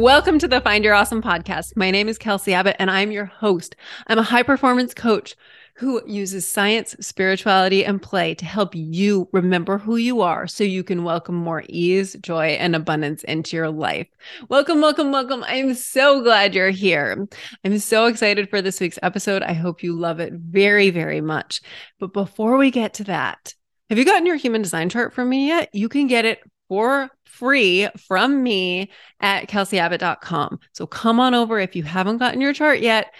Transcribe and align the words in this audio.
Welcome 0.00 0.38
to 0.38 0.48
the 0.48 0.62
Find 0.62 0.82
Your 0.82 0.94
Awesome 0.94 1.20
podcast. 1.20 1.76
My 1.76 1.90
name 1.90 2.08
is 2.08 2.16
Kelsey 2.16 2.54
Abbott 2.54 2.76
and 2.78 2.90
I'm 2.90 3.10
your 3.10 3.26
host. 3.26 3.76
I'm 4.06 4.18
a 4.18 4.22
high 4.22 4.42
performance 4.42 4.94
coach 4.94 5.36
who 5.74 6.00
uses 6.06 6.48
science, 6.48 6.96
spirituality, 7.00 7.84
and 7.84 8.00
play 8.00 8.34
to 8.36 8.46
help 8.46 8.74
you 8.74 9.28
remember 9.32 9.76
who 9.76 9.96
you 9.96 10.22
are 10.22 10.46
so 10.46 10.64
you 10.64 10.82
can 10.82 11.04
welcome 11.04 11.34
more 11.34 11.64
ease, 11.68 12.16
joy, 12.22 12.52
and 12.52 12.74
abundance 12.74 13.24
into 13.24 13.56
your 13.56 13.68
life. 13.68 14.06
Welcome, 14.48 14.80
welcome, 14.80 15.12
welcome. 15.12 15.44
I'm 15.46 15.74
so 15.74 16.22
glad 16.22 16.54
you're 16.54 16.70
here. 16.70 17.28
I'm 17.62 17.78
so 17.78 18.06
excited 18.06 18.48
for 18.48 18.62
this 18.62 18.80
week's 18.80 18.98
episode. 19.02 19.42
I 19.42 19.52
hope 19.52 19.82
you 19.82 19.92
love 19.92 20.18
it 20.18 20.32
very, 20.32 20.88
very 20.88 21.20
much. 21.20 21.60
But 21.98 22.14
before 22.14 22.56
we 22.56 22.70
get 22.70 22.94
to 22.94 23.04
that, 23.04 23.54
have 23.90 23.98
you 23.98 24.06
gotten 24.06 24.24
your 24.24 24.36
human 24.36 24.62
design 24.62 24.88
chart 24.88 25.12
from 25.12 25.28
me 25.28 25.48
yet? 25.48 25.68
You 25.74 25.90
can 25.90 26.06
get 26.06 26.24
it 26.24 26.40
for 26.70 27.10
free 27.24 27.88
from 28.06 28.44
me 28.44 28.92
at 29.18 29.48
kelseyabbott.com. 29.48 30.60
So 30.72 30.86
come 30.86 31.18
on 31.18 31.34
over 31.34 31.58
if 31.58 31.74
you 31.74 31.82
haven't 31.82 32.18
gotten 32.18 32.40
your 32.40 32.52
chart 32.52 32.78
yet. 32.78 33.12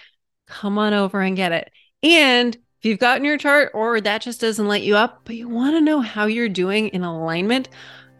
Come 0.47 0.77
on 0.77 0.93
over 0.93 1.19
and 1.19 1.35
get 1.35 1.51
it. 1.51 1.69
And 2.01 2.55
if 2.55 2.85
you've 2.85 2.99
gotten 2.99 3.25
your 3.25 3.37
chart 3.37 3.71
or 3.73 3.99
that 3.99 4.21
just 4.21 4.39
doesn't 4.39 4.69
light 4.69 4.83
you 4.83 4.95
up, 4.95 5.23
but 5.25 5.35
you 5.35 5.49
want 5.49 5.75
to 5.75 5.81
know 5.81 5.99
how 5.99 6.27
you're 6.27 6.47
doing 6.47 6.87
in 6.89 7.03
alignment, 7.03 7.67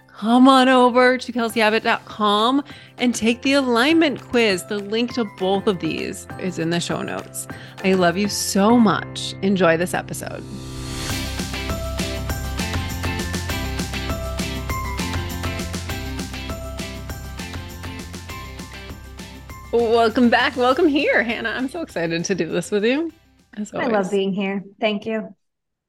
come 0.09 0.49
on 0.49 0.67
over 0.67 1.17
to 1.17 1.31
kelseyabbott.com 1.31 2.61
and 2.97 3.15
take 3.15 3.41
the 3.41 3.53
alignment 3.53 4.21
quiz. 4.21 4.65
The 4.65 4.79
link 4.79 5.13
to 5.13 5.23
both 5.39 5.65
of 5.65 5.79
these 5.79 6.27
is 6.39 6.59
in 6.59 6.71
the 6.71 6.81
show 6.81 7.01
notes. 7.03 7.47
I 7.85 7.93
love 7.93 8.17
you 8.17 8.27
so 8.27 8.77
much. 8.77 9.33
Enjoy 9.41 9.77
this 9.77 9.93
episode. 9.93 10.43
Welcome 19.71 20.29
back. 20.29 20.57
Welcome 20.57 20.89
here, 20.89 21.23
Hanna. 21.23 21.49
I'm 21.49 21.69
so 21.69 21.81
excited 21.81 22.25
to 22.25 22.35
do 22.35 22.45
this 22.45 22.71
with 22.71 22.83
you. 22.83 23.09
I 23.73 23.87
love 23.87 24.11
being 24.11 24.33
here. 24.33 24.65
Thank 24.81 25.05
you. 25.05 25.33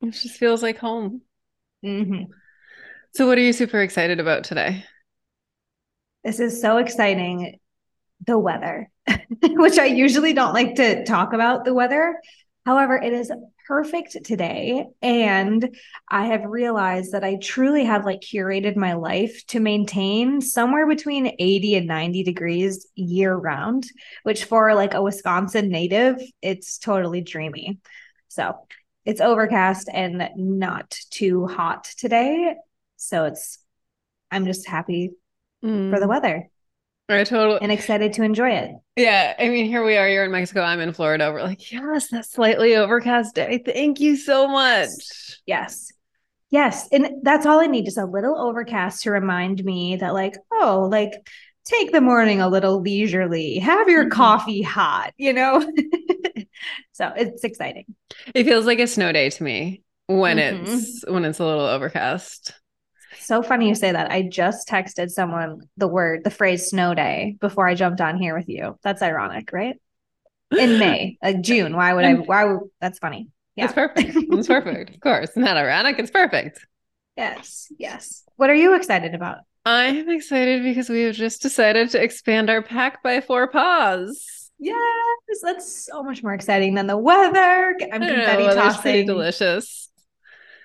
It 0.00 0.12
just 0.12 0.36
feels 0.36 0.62
like 0.62 0.78
home. 0.78 1.22
Mm-hmm. 1.84 2.30
So, 3.14 3.26
what 3.26 3.38
are 3.38 3.40
you 3.40 3.52
super 3.52 3.80
excited 3.80 4.20
about 4.20 4.44
today? 4.44 4.84
This 6.22 6.38
is 6.38 6.60
so 6.60 6.76
exciting. 6.76 7.58
The 8.24 8.38
weather, 8.38 8.88
which 9.42 9.80
I 9.80 9.86
usually 9.86 10.32
don't 10.32 10.54
like 10.54 10.76
to 10.76 11.04
talk 11.04 11.32
about 11.32 11.64
the 11.64 11.74
weather. 11.74 12.20
However, 12.64 12.96
it 12.96 13.12
is 13.12 13.32
perfect 13.72 14.22
today. 14.22 14.84
And 15.00 15.74
I 16.06 16.26
have 16.26 16.44
realized 16.44 17.12
that 17.12 17.24
I 17.24 17.36
truly 17.36 17.84
have 17.84 18.04
like 18.04 18.20
curated 18.20 18.76
my 18.76 18.92
life 18.92 19.46
to 19.46 19.60
maintain 19.60 20.42
somewhere 20.42 20.86
between 20.86 21.34
80 21.38 21.76
and 21.76 21.86
90 21.86 22.22
degrees 22.22 22.86
year 22.96 23.34
round, 23.34 23.86
which 24.24 24.44
for 24.44 24.74
like 24.74 24.92
a 24.92 25.00
Wisconsin 25.00 25.70
native, 25.70 26.20
it's 26.42 26.76
totally 26.76 27.22
dreamy. 27.22 27.78
So 28.28 28.56
it's 29.06 29.22
overcast 29.22 29.88
and 29.90 30.28
not 30.36 30.90
too 31.08 31.46
hot 31.46 31.84
today. 31.96 32.54
So 32.96 33.24
it's, 33.24 33.58
I'm 34.30 34.44
just 34.44 34.68
happy 34.68 35.12
mm. 35.64 35.90
for 35.90 35.98
the 35.98 36.04
mm. 36.04 36.10
weather. 36.10 36.50
I 37.08 37.24
totally 37.24 37.58
and 37.60 37.72
excited 37.72 38.12
to 38.14 38.22
enjoy 38.22 38.50
it. 38.50 38.70
Yeah. 38.96 39.34
I 39.38 39.48
mean, 39.48 39.66
here 39.66 39.84
we 39.84 39.96
are. 39.96 40.08
You're 40.08 40.24
in 40.24 40.30
Mexico. 40.30 40.62
I'm 40.62 40.80
in 40.80 40.92
Florida. 40.92 41.30
We're 41.32 41.42
like, 41.42 41.70
yes, 41.70 42.08
that 42.08 42.26
slightly 42.26 42.76
overcast 42.76 43.34
day. 43.34 43.62
Thank 43.64 44.00
you 44.00 44.16
so 44.16 44.48
much. 44.48 44.90
Yes. 45.46 45.92
Yes. 46.50 46.88
And 46.92 47.22
that's 47.22 47.46
all 47.46 47.60
I 47.60 47.66
need, 47.66 47.86
just 47.86 47.98
a 47.98 48.04
little 48.04 48.38
overcast 48.38 49.02
to 49.02 49.10
remind 49.10 49.64
me 49.64 49.96
that, 49.96 50.14
like, 50.14 50.36
oh, 50.52 50.88
like 50.90 51.12
take 51.64 51.92
the 51.92 52.00
morning 52.00 52.40
a 52.40 52.48
little 52.48 52.80
leisurely, 52.80 53.58
have 53.58 53.88
your 53.88 54.04
mm-hmm. 54.04 54.12
coffee 54.12 54.62
hot, 54.62 55.12
you 55.16 55.32
know? 55.32 55.60
so 56.92 57.12
it's 57.16 57.44
exciting. 57.44 57.86
It 58.34 58.44
feels 58.44 58.66
like 58.66 58.78
a 58.78 58.86
snow 58.86 59.12
day 59.12 59.30
to 59.30 59.42
me 59.42 59.82
when 60.06 60.38
mm-hmm. 60.38 60.72
it's 60.72 61.04
when 61.06 61.24
it's 61.24 61.38
a 61.38 61.44
little 61.44 61.64
overcast. 61.64 62.52
So 63.18 63.42
funny 63.42 63.68
you 63.68 63.74
say 63.74 63.92
that. 63.92 64.10
I 64.10 64.22
just 64.22 64.68
texted 64.68 65.10
someone 65.10 65.60
the 65.76 65.88
word, 65.88 66.24
the 66.24 66.30
phrase 66.30 66.68
snow 66.68 66.94
day 66.94 67.36
before 67.40 67.66
I 67.66 67.74
jumped 67.74 68.00
on 68.00 68.16
here 68.16 68.36
with 68.36 68.48
you. 68.48 68.78
That's 68.82 69.02
ironic, 69.02 69.50
right? 69.52 69.76
In 70.50 70.78
May, 70.78 71.18
like 71.22 71.40
June. 71.40 71.76
Why 71.76 71.92
would 71.92 72.04
I? 72.04 72.14
Why 72.14 72.44
would 72.44 72.60
that's 72.80 72.98
funny? 72.98 73.28
Yeah. 73.56 73.66
It's 73.66 73.74
perfect. 73.74 74.16
It's 74.16 74.48
perfect. 74.48 74.94
of 74.94 75.00
course. 75.00 75.30
Not 75.36 75.56
ironic. 75.56 75.98
It's 75.98 76.10
perfect. 76.10 76.66
Yes. 77.16 77.70
Yes. 77.78 78.24
What 78.36 78.50
are 78.50 78.54
you 78.54 78.74
excited 78.74 79.14
about? 79.14 79.38
I'm 79.64 80.08
excited 80.10 80.62
because 80.62 80.88
we 80.88 81.02
have 81.02 81.14
just 81.14 81.42
decided 81.42 81.90
to 81.90 82.02
expand 82.02 82.50
our 82.50 82.62
pack 82.62 83.02
by 83.02 83.20
four 83.20 83.46
paws. 83.46 84.50
Yes, 84.58 84.76
that's 85.42 85.86
so 85.86 86.02
much 86.02 86.22
more 86.22 86.34
exciting 86.34 86.74
than 86.74 86.86
the 86.86 86.96
weather. 86.96 87.76
I'm 87.92 88.00
confetti 88.00 88.46
know, 88.46 88.54
tossing. 88.54 88.82
Pretty 88.82 89.04
delicious. 89.04 89.88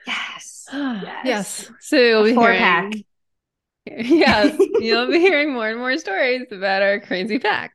Yes. 0.06 0.57
yes. 0.74 1.24
yes. 1.26 1.72
So 1.80 1.98
you'll 1.98 2.24
be 2.24 2.34
hearing, 2.34 2.60
pack. 2.60 2.94
Yes, 3.86 4.58
you'll 4.80 5.08
be 5.08 5.20
hearing 5.20 5.54
more 5.54 5.70
and 5.70 5.80
more 5.80 5.98
stories 5.98 6.48
about 6.52 6.82
our 6.82 7.00
crazy 7.00 7.40
pack. 7.40 7.74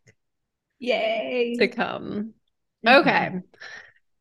Yay. 0.78 1.56
To 1.58 1.69
come. 1.69 2.34
Okay. 2.86 3.10
Mm-hmm. 3.10 3.38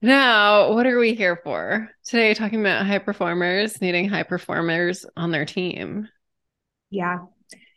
Now, 0.04 0.74
what 0.74 0.88
are 0.88 0.98
we 0.98 1.14
here 1.14 1.40
for? 1.44 1.90
Today, 2.06 2.34
talking 2.34 2.60
about 2.60 2.88
high 2.88 3.00
performers 3.00 3.80
needing 3.82 4.10
high 4.10 4.24
performers 4.24 5.06
on 5.16 5.32
their 5.32 5.46
team. 5.46 6.08
Yeah. 6.90 7.20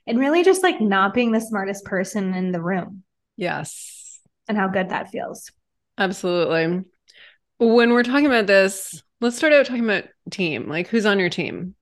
And 0.06 0.18
really 0.18 0.42
just 0.42 0.62
like 0.62 0.80
not 0.80 1.12
being 1.12 1.32
the 1.32 1.40
smartest 1.40 1.84
person 1.84 2.34
in 2.34 2.50
the 2.50 2.62
room. 2.62 3.02
Yes. 3.36 4.20
And 4.48 4.56
how 4.56 4.68
good 4.68 4.88
that 4.88 5.10
feels. 5.10 5.50
Absolutely. 5.98 6.84
When 7.58 7.92
we're 7.92 8.02
talking 8.02 8.26
about 8.26 8.46
this, 8.46 9.02
let's 9.24 9.36
start 9.36 9.54
out 9.54 9.64
talking 9.64 9.84
about 9.84 10.04
team. 10.30 10.68
Like, 10.68 10.88
who's 10.88 11.06
on 11.06 11.18
your 11.18 11.30
team? 11.30 11.74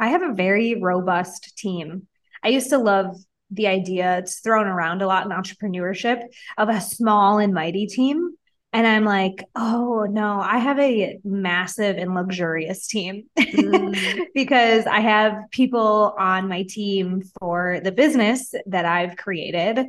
I 0.00 0.08
have 0.08 0.22
a 0.22 0.34
very 0.34 0.74
robust 0.74 1.56
team. 1.56 2.08
I 2.42 2.48
used 2.48 2.70
to 2.70 2.78
love 2.78 3.16
the 3.50 3.68
idea, 3.68 4.18
it's 4.18 4.40
thrown 4.40 4.66
around 4.66 5.00
a 5.00 5.06
lot 5.06 5.24
in 5.24 5.32
entrepreneurship, 5.32 6.20
of 6.58 6.68
a 6.68 6.80
small 6.80 7.38
and 7.38 7.54
mighty 7.54 7.86
team. 7.86 8.32
And 8.72 8.86
I'm 8.86 9.04
like, 9.04 9.44
oh 9.56 10.06
no, 10.10 10.40
I 10.40 10.58
have 10.58 10.78
a 10.78 11.18
massive 11.24 11.96
and 11.96 12.14
luxurious 12.14 12.86
team 12.86 13.24
mm. 13.38 14.26
because 14.34 14.86
I 14.86 15.00
have 15.00 15.34
people 15.50 16.14
on 16.18 16.48
my 16.48 16.64
team 16.64 17.22
for 17.38 17.80
the 17.82 17.92
business 17.92 18.52
that 18.66 18.84
I've 18.84 19.16
created 19.16 19.86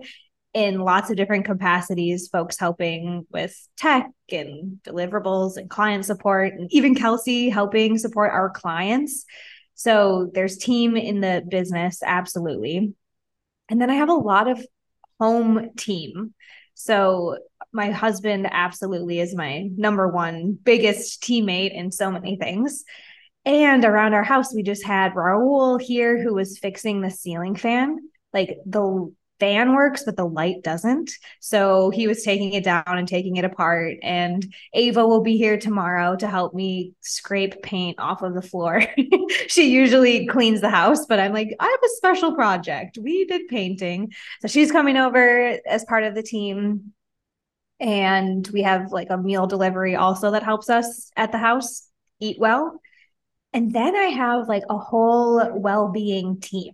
in 0.53 0.79
lots 0.79 1.09
of 1.09 1.17
different 1.17 1.45
capacities, 1.45 2.27
folks 2.27 2.57
helping 2.57 3.25
with 3.29 3.55
tech 3.77 4.09
and 4.31 4.79
deliverables 4.83 5.57
and 5.57 5.69
client 5.69 6.05
support, 6.05 6.53
and 6.53 6.67
even 6.71 6.95
Kelsey 6.95 7.49
helping 7.49 7.97
support 7.97 8.31
our 8.31 8.49
clients. 8.49 9.25
So 9.75 10.29
there's 10.33 10.57
team 10.57 10.97
in 10.97 11.21
the 11.21 11.43
business, 11.47 12.01
absolutely. 12.03 12.93
And 13.69 13.81
then 13.81 13.89
I 13.89 13.95
have 13.95 14.09
a 14.09 14.13
lot 14.13 14.49
of 14.49 14.65
home 15.19 15.69
team. 15.77 16.33
So 16.73 17.38
my 17.71 17.91
husband 17.91 18.47
absolutely 18.49 19.19
is 19.19 19.35
my 19.35 19.69
number 19.77 20.07
one 20.07 20.57
biggest 20.63 21.21
teammate 21.21 21.73
in 21.73 21.91
so 21.91 22.09
many 22.09 22.38
things. 22.38 22.83
And 23.45 23.85
around 23.85 24.13
our 24.13 24.23
house, 24.23 24.53
we 24.53 24.63
just 24.63 24.85
had 24.85 25.13
Raul 25.13 25.79
here 25.79 26.21
who 26.21 26.33
was 26.33 26.57
fixing 26.57 27.01
the 27.01 27.09
ceiling 27.09 27.55
fan. 27.55 27.99
Like 28.33 28.57
the 28.65 29.13
fan 29.39 29.73
works, 29.73 30.03
but 30.03 30.17
the 30.17 30.25
light 30.25 30.63
doesn't. 30.63 31.11
So 31.39 31.89
he 31.89 32.07
was 32.07 32.23
taking 32.23 32.53
it 32.53 32.63
down 32.63 32.83
and 32.88 33.07
taking 33.07 33.38
it 33.38 33.45
apart. 33.45 33.97
And 34.03 34.53
Ava 34.74 35.07
will 35.07 35.21
be 35.21 35.38
here 35.38 35.57
tomorrow 35.57 36.15
to 36.18 36.27
help 36.27 36.53
me 36.53 36.94
scrape 37.01 37.62
paint 37.62 38.00
off 38.00 38.21
of 38.21 38.33
the 38.33 38.41
floor. 38.41 38.83
she 39.47 39.71
usually 39.71 40.27
cleans 40.27 40.62
the 40.62 40.69
house, 40.69 41.06
but 41.06 41.19
I'm 41.19 41.33
like, 41.33 41.56
I 41.59 41.65
have 41.65 41.83
a 41.83 41.95
special 41.95 42.36
project. 42.36 42.97
We 43.01 43.25
did 43.25 43.47
painting. 43.47 44.12
So 44.41 44.47
she's 44.47 44.71
coming 44.71 44.97
over 44.97 45.57
as 45.65 45.86
part 45.86 46.03
of 46.03 46.15
the 46.15 46.24
team. 46.24 46.94
And 47.80 48.45
we 48.50 48.63
have 48.63 48.91
like 48.91 49.09
a 49.09 49.18
meal 49.18 49.47
delivery 49.47 49.95
also 49.95 50.31
that 50.31 50.44
helps 50.44 50.69
us 50.69 51.12
at 51.15 51.31
the 51.31 51.38
house 51.38 51.88
eat 52.19 52.38
well. 52.38 52.81
And 53.53 53.74
then 53.74 53.95
I 53.95 54.07
have 54.07 54.50
like 54.50 54.63
a 54.69 54.77
whole 54.77 55.57
well 55.57 55.89
being 55.89 56.41
team 56.41 56.74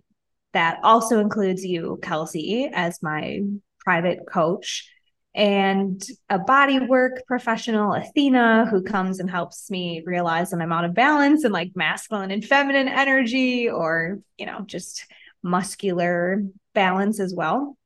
that 0.56 0.80
also 0.82 1.20
includes 1.20 1.62
you, 1.62 1.98
Kelsey, 2.00 2.70
as 2.72 3.02
my 3.02 3.40
private 3.80 4.20
coach, 4.26 4.90
and 5.34 6.02
a 6.30 6.38
body 6.38 6.80
work 6.80 7.26
professional, 7.26 7.92
Athena, 7.92 8.64
who 8.64 8.82
comes 8.82 9.20
and 9.20 9.30
helps 9.30 9.70
me 9.70 10.02
realize 10.06 10.52
when 10.52 10.62
I'm 10.62 10.72
out 10.72 10.86
of 10.86 10.94
balance 10.94 11.44
and 11.44 11.52
like 11.52 11.72
masculine 11.74 12.30
and 12.30 12.42
feminine 12.42 12.88
energy, 12.88 13.68
or, 13.68 14.20
you 14.38 14.46
know, 14.46 14.62
just 14.64 15.04
muscular 15.42 16.42
balance 16.72 17.20
as 17.20 17.34
well. 17.34 17.76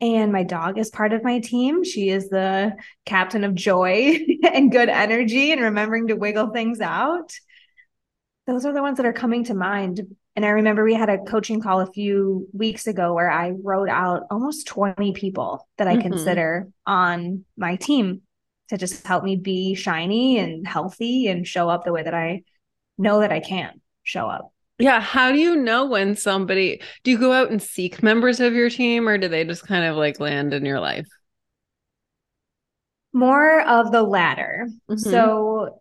And 0.00 0.32
my 0.32 0.44
dog 0.44 0.78
is 0.78 0.88
part 0.88 1.12
of 1.12 1.22
my 1.22 1.40
team. 1.40 1.84
She 1.84 2.08
is 2.08 2.30
the 2.30 2.74
captain 3.04 3.44
of 3.44 3.54
joy 3.54 4.18
and 4.50 4.72
good 4.72 4.88
energy 4.88 5.52
and 5.52 5.60
remembering 5.60 6.06
to 6.06 6.14
wiggle 6.14 6.52
things 6.52 6.80
out. 6.80 7.34
Those 8.46 8.64
are 8.64 8.72
the 8.72 8.80
ones 8.80 8.96
that 8.96 9.04
are 9.04 9.12
coming 9.12 9.44
to 9.44 9.54
mind 9.54 10.06
And 10.38 10.46
I 10.46 10.50
remember 10.50 10.84
we 10.84 10.94
had 10.94 11.08
a 11.08 11.18
coaching 11.18 11.60
call 11.60 11.80
a 11.80 11.90
few 11.90 12.46
weeks 12.52 12.86
ago 12.86 13.12
where 13.12 13.28
I 13.28 13.54
wrote 13.60 13.88
out 13.88 14.22
almost 14.30 14.68
20 14.68 15.10
people 15.10 15.66
that 15.78 15.88
I 15.88 15.94
mm-hmm. 15.94 16.02
consider 16.02 16.68
on 16.86 17.44
my 17.56 17.74
team 17.74 18.20
to 18.68 18.78
just 18.78 19.04
help 19.04 19.24
me 19.24 19.34
be 19.34 19.74
shiny 19.74 20.38
and 20.38 20.64
healthy 20.64 21.26
and 21.26 21.44
show 21.44 21.68
up 21.68 21.84
the 21.84 21.92
way 21.92 22.04
that 22.04 22.14
I 22.14 22.44
know 22.96 23.18
that 23.18 23.32
I 23.32 23.40
can 23.40 23.80
show 24.04 24.28
up. 24.28 24.52
Yeah. 24.78 25.00
How 25.00 25.32
do 25.32 25.38
you 25.38 25.56
know 25.56 25.86
when 25.86 26.14
somebody, 26.14 26.82
do 27.02 27.10
you 27.10 27.18
go 27.18 27.32
out 27.32 27.50
and 27.50 27.60
seek 27.60 28.00
members 28.00 28.38
of 28.38 28.54
your 28.54 28.70
team 28.70 29.08
or 29.08 29.18
do 29.18 29.26
they 29.26 29.42
just 29.42 29.66
kind 29.66 29.86
of 29.86 29.96
like 29.96 30.20
land 30.20 30.54
in 30.54 30.64
your 30.64 30.78
life? 30.78 31.08
More 33.12 33.60
of 33.62 33.90
the 33.90 34.04
latter. 34.04 34.68
Mm-hmm. 34.88 35.10
So 35.10 35.80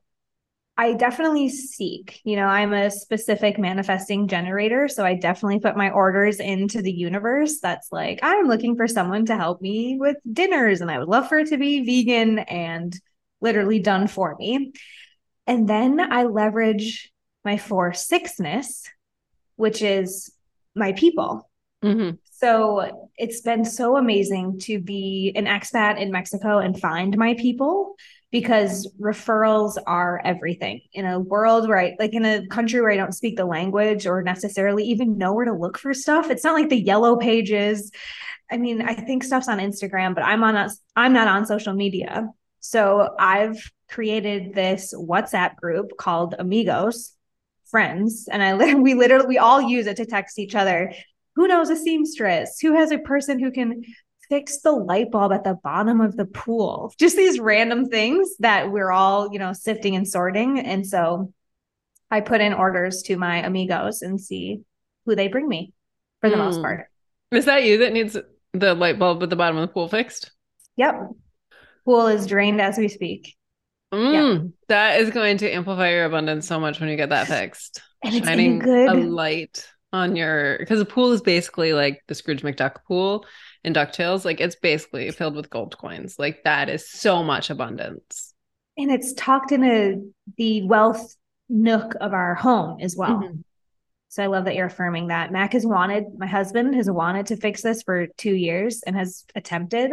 I 0.80 0.94
definitely 0.94 1.50
seek. 1.50 2.22
You 2.24 2.36
know, 2.36 2.46
I'm 2.46 2.72
a 2.72 2.92
specific 2.92 3.58
manifesting 3.58 4.28
generator. 4.28 4.88
So 4.88 5.04
I 5.04 5.16
definitely 5.16 5.60
put 5.60 5.76
my 5.76 5.90
orders 5.90 6.40
into 6.40 6.84
the 6.84 6.92
universe. 6.92 7.60
That's 7.60 7.92
like, 7.92 8.20
I'm 8.22 8.46
looking 8.46 8.76
for 8.76 8.88
someone 8.88 9.26
to 9.26 9.36
help 9.36 9.60
me 9.60 9.98
with 10.00 10.18
dinners, 10.32 10.82
and 10.82 10.92
I 10.92 11.00
would 11.00 11.08
love 11.08 11.30
for 11.30 11.40
it 11.40 11.48
to 11.48 11.58
be 11.58 11.84
vegan 11.84 12.40
and 12.40 12.96
literally 13.42 13.80
done 13.80 14.08
for 14.08 14.36
me. 14.38 14.74
And 15.48 15.68
then 15.68 16.00
I 16.00 16.26
leverage 16.26 17.12
my 17.44 17.58
four 17.58 17.94
sixness, 17.94 18.88
which 19.56 19.82
is 19.82 20.32
my 20.76 20.92
people. 20.92 21.50
Mm-hmm. 21.84 22.18
So 22.34 23.10
it's 23.16 23.42
been 23.42 23.66
so 23.66 23.98
amazing 23.98 24.60
to 24.62 24.80
be 24.80 25.32
an 25.36 25.46
expat 25.46 26.00
in 26.00 26.12
Mexico 26.12 26.60
and 26.60 26.80
find 26.80 27.18
my 27.18 27.34
people 27.34 27.96
because 28.32 28.92
referrals 29.00 29.78
are 29.88 30.22
everything 30.26 30.82
in 30.94 31.06
a 31.06 31.20
world 31.20 31.68
where 31.68 31.80
I 31.80 31.96
like 31.98 32.14
in 32.14 32.26
a 32.26 32.46
country 32.48 32.82
where 32.82 32.92
I 32.92 32.98
don't 32.98 33.16
speak 33.16 33.38
the 33.38 33.46
language 33.46 34.06
or 34.06 34.22
necessarily 34.22 34.84
even 34.86 35.18
know 35.18 35.34
where 35.34 35.46
to 35.46 35.54
look 35.54 35.78
for 35.78 35.94
stuff. 35.94 36.30
It's 36.30 36.44
not 36.44 36.54
like 36.54 36.70
the 36.70 36.80
yellow 36.80 37.16
pages. 37.16 37.92
I 38.52 38.58
mean, 38.58 38.82
I 38.82 38.96
think 38.96 39.24
stuff's 39.24 39.48
on 39.48 39.60
Instagram, 39.60 40.14
but 40.14 40.26
I'm 40.26 40.44
on 40.44 40.70
I'm 40.96 41.14
not 41.14 41.28
on 41.28 41.46
social 41.46 41.74
media. 41.74 42.30
So 42.60 43.16
I've 43.18 43.58
created 43.90 44.54
this 44.54 44.94
WhatsApp 44.94 45.56
group 45.56 45.92
called 45.98 46.36
Amigos 46.38 47.14
Friends, 47.72 48.28
and 48.30 48.44
I 48.44 48.74
we 48.76 48.94
literally 48.94 49.28
we 49.28 49.38
all 49.38 49.62
use 49.62 49.88
it 49.88 49.98
to 49.98 50.06
text 50.06 50.38
each 50.38 50.56
other. 50.56 50.94
Who 51.36 51.48
knows 51.48 51.70
a 51.70 51.78
seamstress? 51.78 52.60
Who 52.60 52.74
has 52.74 52.92
a 52.92 52.98
person 52.98 53.40
who 53.40 53.52
can 53.52 53.84
fix 54.30 54.62
the 54.62 54.72
light 54.72 55.12
bulb 55.12 55.32
at 55.32 55.44
the 55.44 55.58
bottom 55.64 56.02
of 56.02 56.16
the 56.16 56.26
pool. 56.26 56.94
Just 57.00 57.16
these 57.16 57.40
random 57.40 57.86
things 57.86 58.30
that 58.40 58.72
we're 58.72 58.92
all, 58.92 59.32
you 59.32 59.40
know, 59.40 59.54
sifting 59.54 59.96
and 59.96 60.08
sorting. 60.08 60.60
And 60.60 60.86
so 60.86 61.34
I 62.10 62.22
put 62.22 62.42
in 62.42 62.54
orders 62.54 63.04
to 63.04 63.18
my 63.18 63.38
amigos 63.38 64.02
and 64.02 64.20
see 64.20 64.62
who 65.06 65.16
they 65.16 65.28
bring 65.28 65.48
me 65.48 65.74
for 66.22 66.30
the 66.30 66.36
mm. 66.36 66.40
most 66.40 66.58
hmm. 66.58 66.64
part. 66.64 66.88
Is 67.32 67.46
that 67.46 67.64
you 67.64 67.80
that 67.80 67.94
needs 67.94 68.18
the 68.54 68.74
light 68.74 69.00
bulb 69.00 69.24
at 69.24 69.30
the 69.30 69.36
bottom 69.36 69.58
of 69.58 69.68
the 69.68 69.74
pool 69.74 69.88
fixed? 69.88 70.32
Yep. 70.78 71.10
Pool 71.86 72.08
is 72.08 72.28
drained 72.28 72.62
as 72.62 72.78
we 72.78 72.88
speak. 72.88 73.36
Mm, 73.94 74.44
yep. 74.44 74.52
That 74.68 75.00
is 75.00 75.10
going 75.10 75.38
to 75.38 75.50
amplify 75.50 75.92
your 75.92 76.06
abundance 76.06 76.48
so 76.48 76.60
much 76.60 76.80
when 76.80 76.90
you 76.90 76.98
get 76.98 77.10
that 77.10 77.28
fixed. 77.28 77.82
And 78.04 78.16
it's 78.16 78.28
Shining 78.28 78.60
good... 78.60 78.90
a 78.90 78.94
light 78.94 79.68
on 79.94 80.16
your 80.16 80.58
because 80.60 80.80
the 80.80 80.86
pool 80.86 81.12
is 81.14 81.22
basically 81.22 81.74
like 81.74 82.04
the 82.08 82.16
Scrooge 82.16 82.42
McDuck 82.42 82.84
pool 82.86 83.26
in 83.64 83.74
DuckTales. 83.74 84.26
Like 84.26 84.40
it's 84.40 84.56
basically 84.56 85.10
filled 85.12 85.36
with 85.36 85.50
gold 85.50 85.78
coins. 85.78 86.18
Like 86.18 86.44
that 86.44 86.70
is 86.70 86.90
so 86.90 87.24
much 87.24 87.50
abundance. 87.50 88.34
And 88.78 88.92
it's 88.92 89.14
tucked 89.14 89.52
in 89.52 89.64
a 89.64 89.96
the 90.38 90.64
wealth 90.64 91.16
nook 91.50 91.96
of 92.00 92.14
our 92.14 92.36
home 92.36 92.80
as 92.82 92.96
well. 92.96 93.22
Mm-hmm. 93.22 93.42
So 94.10 94.24
I 94.24 94.28
love 94.28 94.46
that 94.46 94.56
you're 94.56 94.68
affirming 94.68 95.08
that. 95.08 95.32
Mac 95.32 95.54
has 95.54 95.66
wanted, 95.66 96.06
my 96.18 96.28
husband 96.28 96.74
has 96.76 96.90
wanted 96.90 97.28
to 97.28 97.36
fix 97.36 97.62
this 97.62 97.84
for 97.84 98.08
two 98.18 98.34
years 98.34 98.82
and 98.88 98.96
has 98.96 99.26
attempted. 99.36 99.92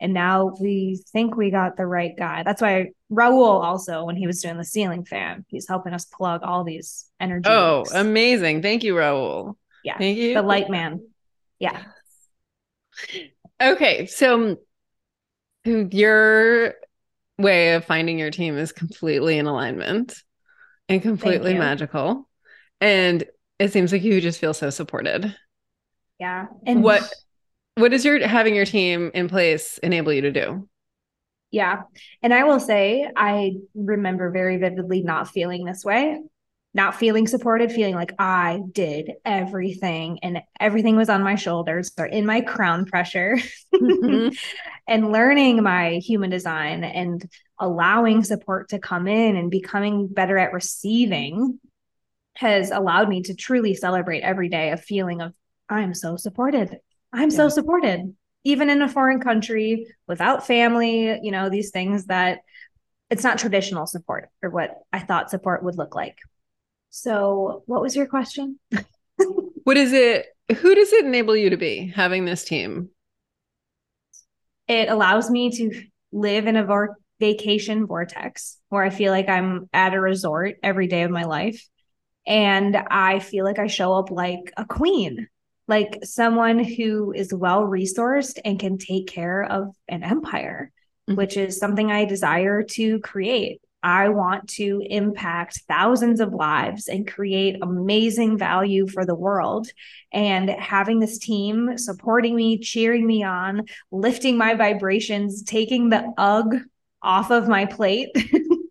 And 0.00 0.14
now 0.14 0.52
we 0.60 1.02
think 1.12 1.36
we 1.36 1.50
got 1.50 1.76
the 1.76 1.86
right 1.86 2.12
guy. 2.16 2.42
That's 2.44 2.62
why 2.62 2.92
Raul 3.10 3.62
also, 3.62 4.04
when 4.04 4.16
he 4.16 4.26
was 4.26 4.40
doing 4.40 4.56
the 4.56 4.64
ceiling 4.64 5.04
fan, 5.04 5.44
he's 5.48 5.66
helping 5.68 5.94
us 5.94 6.04
plug 6.04 6.42
all 6.44 6.64
these 6.64 7.06
energy. 7.18 7.48
Oh, 7.50 7.84
amazing. 7.92 8.62
Thank 8.62 8.84
you, 8.84 8.94
Raul. 8.94 9.56
Yeah. 9.82 9.98
Thank 9.98 10.16
you. 10.16 10.34
The 10.34 10.42
light 10.42 10.70
man. 10.70 11.00
Yeah. 11.58 11.82
Okay. 13.60 14.06
So 14.06 14.58
your 15.64 16.74
way 17.38 17.74
of 17.74 17.84
finding 17.84 18.18
your 18.18 18.30
team 18.30 18.56
is 18.56 18.72
completely 18.72 19.38
in 19.38 19.46
alignment 19.46 20.14
and 20.88 21.02
completely 21.02 21.54
magical. 21.54 22.28
And 22.80 23.24
it 23.58 23.72
seems 23.72 23.92
like 23.92 24.02
you 24.02 24.20
just 24.20 24.40
feel 24.40 24.54
so 24.54 24.70
supported. 24.70 25.34
Yeah. 26.18 26.46
And 26.66 26.82
what 26.82 27.02
what 27.74 27.90
does 27.90 28.04
your 28.04 28.26
having 28.26 28.54
your 28.54 28.64
team 28.64 29.10
in 29.14 29.28
place 29.28 29.78
enable 29.78 30.12
you 30.12 30.22
to 30.22 30.32
do? 30.32 30.68
Yeah. 31.50 31.82
And 32.22 32.32
I 32.32 32.44
will 32.44 32.60
say 32.60 33.08
I 33.14 33.56
remember 33.74 34.30
very 34.30 34.56
vividly 34.56 35.02
not 35.02 35.28
feeling 35.28 35.64
this 35.64 35.84
way 35.84 36.18
not 36.76 36.94
feeling 36.94 37.26
supported, 37.26 37.72
feeling 37.72 37.94
like 37.94 38.12
I 38.18 38.60
did 38.70 39.12
everything 39.24 40.18
and 40.22 40.42
everything 40.60 40.94
was 40.94 41.08
on 41.08 41.22
my 41.22 41.34
shoulders 41.34 41.90
or 41.98 42.04
in 42.04 42.26
my 42.26 42.42
crown 42.42 42.84
pressure, 42.84 43.38
mm-hmm. 43.74 44.28
and 44.86 45.10
learning 45.10 45.62
my 45.62 45.94
human 45.94 46.28
design 46.28 46.84
and 46.84 47.26
allowing 47.58 48.22
support 48.22 48.68
to 48.68 48.78
come 48.78 49.08
in 49.08 49.36
and 49.36 49.50
becoming 49.50 50.06
better 50.06 50.36
at 50.36 50.52
receiving 50.52 51.58
has 52.34 52.70
allowed 52.70 53.08
me 53.08 53.22
to 53.22 53.34
truly 53.34 53.74
celebrate 53.74 54.20
every 54.20 54.50
day 54.50 54.70
a 54.70 54.76
feeling 54.76 55.22
of 55.22 55.32
I'm 55.70 55.94
so 55.94 56.18
supported. 56.18 56.78
I'm 57.10 57.30
yeah. 57.30 57.36
so 57.36 57.48
supported, 57.48 58.14
even 58.44 58.68
in 58.68 58.82
a 58.82 58.88
foreign 58.88 59.20
country 59.20 59.86
without 60.06 60.46
family, 60.46 61.18
you 61.22 61.32
know, 61.32 61.48
these 61.48 61.70
things 61.70 62.04
that 62.06 62.40
it's 63.08 63.24
not 63.24 63.38
traditional 63.38 63.86
support 63.86 64.28
or 64.42 64.50
what 64.50 64.82
I 64.92 64.98
thought 64.98 65.30
support 65.30 65.64
would 65.64 65.78
look 65.78 65.94
like. 65.94 66.18
So, 66.98 67.62
what 67.66 67.82
was 67.82 67.94
your 67.94 68.06
question? 68.06 68.58
what 69.64 69.76
is 69.76 69.92
it? 69.92 70.28
Who 70.48 70.74
does 70.74 70.94
it 70.94 71.04
enable 71.04 71.36
you 71.36 71.50
to 71.50 71.58
be 71.58 71.92
having 71.94 72.24
this 72.24 72.42
team? 72.42 72.88
It 74.66 74.88
allows 74.88 75.30
me 75.30 75.50
to 75.50 75.82
live 76.10 76.46
in 76.46 76.56
a 76.56 76.64
vor- 76.64 76.96
vacation 77.20 77.86
vortex 77.86 78.56
where 78.70 78.82
I 78.82 78.88
feel 78.88 79.12
like 79.12 79.28
I'm 79.28 79.68
at 79.74 79.92
a 79.92 80.00
resort 80.00 80.56
every 80.62 80.86
day 80.86 81.02
of 81.02 81.10
my 81.10 81.24
life. 81.24 81.62
And 82.26 82.74
I 82.74 83.18
feel 83.18 83.44
like 83.44 83.58
I 83.58 83.66
show 83.66 83.92
up 83.92 84.10
like 84.10 84.50
a 84.56 84.64
queen, 84.64 85.28
like 85.68 85.98
someone 86.02 86.64
who 86.64 87.12
is 87.12 87.30
well 87.32 87.64
resourced 87.64 88.38
and 88.42 88.58
can 88.58 88.78
take 88.78 89.06
care 89.06 89.44
of 89.44 89.68
an 89.86 90.02
empire, 90.02 90.72
mm-hmm. 91.10 91.18
which 91.18 91.36
is 91.36 91.58
something 91.58 91.92
I 91.92 92.06
desire 92.06 92.62
to 92.62 93.00
create. 93.00 93.60
I 93.86 94.08
want 94.08 94.48
to 94.54 94.82
impact 94.90 95.62
thousands 95.68 96.18
of 96.18 96.34
lives 96.34 96.88
and 96.88 97.06
create 97.06 97.62
amazing 97.62 98.36
value 98.36 98.88
for 98.88 99.06
the 99.06 99.14
world. 99.14 99.68
And 100.12 100.50
having 100.50 100.98
this 100.98 101.18
team 101.18 101.78
supporting 101.78 102.34
me, 102.34 102.58
cheering 102.58 103.06
me 103.06 103.22
on, 103.22 103.66
lifting 103.92 104.36
my 104.36 104.54
vibrations, 104.54 105.44
taking 105.44 105.90
the 105.90 106.12
ugh 106.18 106.56
off 107.00 107.30
of 107.30 107.46
my 107.46 107.64
plate 107.64 108.08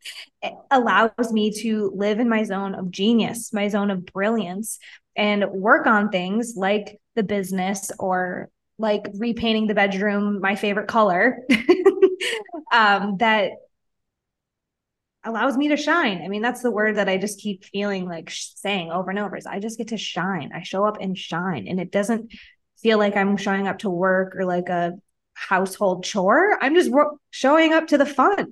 allows 0.69 1.31
me 1.31 1.49
to 1.61 1.93
live 1.95 2.19
in 2.19 2.27
my 2.27 2.43
zone 2.43 2.75
of 2.75 2.91
genius, 2.91 3.53
my 3.53 3.69
zone 3.69 3.91
of 3.91 4.05
brilliance, 4.05 4.79
and 5.15 5.49
work 5.49 5.87
on 5.87 6.09
things 6.09 6.55
like 6.57 6.99
the 7.15 7.23
business 7.23 7.89
or 7.99 8.49
like 8.77 9.05
repainting 9.17 9.67
the 9.67 9.73
bedroom 9.73 10.41
my 10.41 10.55
favorite 10.55 10.89
color 10.89 11.39
um, 12.73 13.15
that 13.19 13.51
allows 15.25 15.57
me 15.57 15.69
to 15.69 15.77
shine. 15.77 16.21
I 16.23 16.27
mean, 16.27 16.41
that's 16.41 16.61
the 16.61 16.71
word 16.71 16.97
that 16.97 17.09
I 17.09 17.17
just 17.17 17.39
keep 17.39 17.65
feeling 17.65 18.07
like 18.07 18.31
saying 18.31 18.91
over 18.91 19.09
and 19.09 19.19
over 19.19 19.35
is 19.35 19.45
I 19.45 19.59
just 19.59 19.77
get 19.77 19.89
to 19.89 19.97
shine. 19.97 20.51
I 20.53 20.63
show 20.63 20.85
up 20.85 20.97
and 21.01 21.17
shine. 21.17 21.67
And 21.67 21.79
it 21.79 21.91
doesn't 21.91 22.31
feel 22.81 22.97
like 22.97 23.15
I'm 23.15 23.37
showing 23.37 23.67
up 23.67 23.79
to 23.79 23.89
work 23.89 24.35
or 24.35 24.45
like 24.45 24.69
a 24.69 24.93
household 25.33 26.03
chore. 26.03 26.57
I'm 26.61 26.75
just 26.75 26.91
showing 27.31 27.73
up 27.73 27.87
to 27.87 27.97
the 27.97 28.05
fun. 28.05 28.51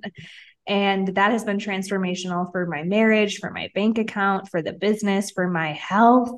And 0.66 1.08
that 1.14 1.30
has 1.30 1.44
been 1.44 1.58
transformational 1.58 2.50
for 2.50 2.66
my 2.66 2.82
marriage, 2.82 3.38
for 3.38 3.50
my 3.50 3.70
bank 3.74 3.98
account, 3.98 4.48
for 4.50 4.62
the 4.62 4.72
business, 4.72 5.30
for 5.30 5.48
my 5.48 5.72
health. 5.72 6.30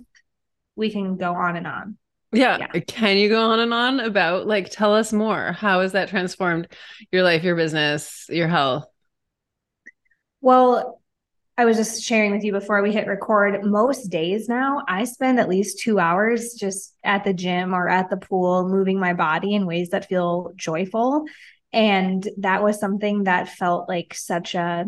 We 0.74 0.90
can 0.90 1.16
go 1.16 1.32
on 1.32 1.56
and 1.56 1.66
on. 1.66 1.98
Yeah. 2.32 2.58
yeah. 2.58 2.80
Can 2.80 3.16
you 3.16 3.28
go 3.28 3.50
on 3.50 3.60
and 3.60 3.72
on 3.72 4.00
about 4.00 4.46
like 4.46 4.70
tell 4.70 4.94
us 4.94 5.12
more? 5.12 5.52
How 5.52 5.80
has 5.80 5.92
that 5.92 6.08
transformed 6.08 6.68
your 7.12 7.22
life, 7.22 7.44
your 7.44 7.56
business, 7.56 8.26
your 8.28 8.48
health? 8.48 8.86
Well, 10.46 11.02
I 11.58 11.64
was 11.64 11.76
just 11.76 12.04
sharing 12.04 12.30
with 12.30 12.44
you 12.44 12.52
before 12.52 12.80
we 12.80 12.92
hit 12.92 13.08
record. 13.08 13.64
Most 13.64 14.10
days 14.10 14.48
now, 14.48 14.84
I 14.86 15.02
spend 15.02 15.40
at 15.40 15.48
least 15.48 15.80
two 15.80 15.98
hours 15.98 16.54
just 16.54 16.94
at 17.02 17.24
the 17.24 17.34
gym 17.34 17.74
or 17.74 17.88
at 17.88 18.10
the 18.10 18.16
pool, 18.16 18.68
moving 18.68 19.00
my 19.00 19.12
body 19.12 19.56
in 19.56 19.66
ways 19.66 19.88
that 19.88 20.08
feel 20.08 20.52
joyful. 20.54 21.24
And 21.72 22.28
that 22.38 22.62
was 22.62 22.78
something 22.78 23.24
that 23.24 23.48
felt 23.48 23.88
like 23.88 24.14
such 24.14 24.54
a 24.54 24.86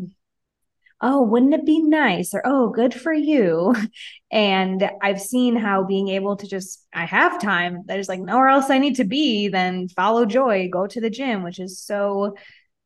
oh, 1.00 1.22
wouldn't 1.22 1.54
it 1.54 1.66
be 1.66 1.82
nice? 1.82 2.34
Or, 2.34 2.42
oh, 2.44 2.70
good 2.70 2.94
for 2.94 3.12
you. 3.12 3.74
And 4.30 4.88
I've 5.02 5.20
seen 5.20 5.56
how 5.56 5.84
being 5.84 6.08
able 6.08 6.36
to 6.36 6.46
just, 6.46 6.86
I 6.92 7.04
have 7.06 7.40
time. 7.40 7.82
There's 7.86 8.08
like 8.08 8.20
nowhere 8.20 8.48
else 8.48 8.70
I 8.70 8.78
need 8.78 8.96
to 8.96 9.04
be 9.04 9.48
than 9.48 9.88
follow 9.88 10.24
joy, 10.26 10.68
go 10.70 10.86
to 10.86 11.00
the 11.00 11.10
gym, 11.10 11.42
which 11.42 11.58
is 11.58 11.80
so 11.80 12.36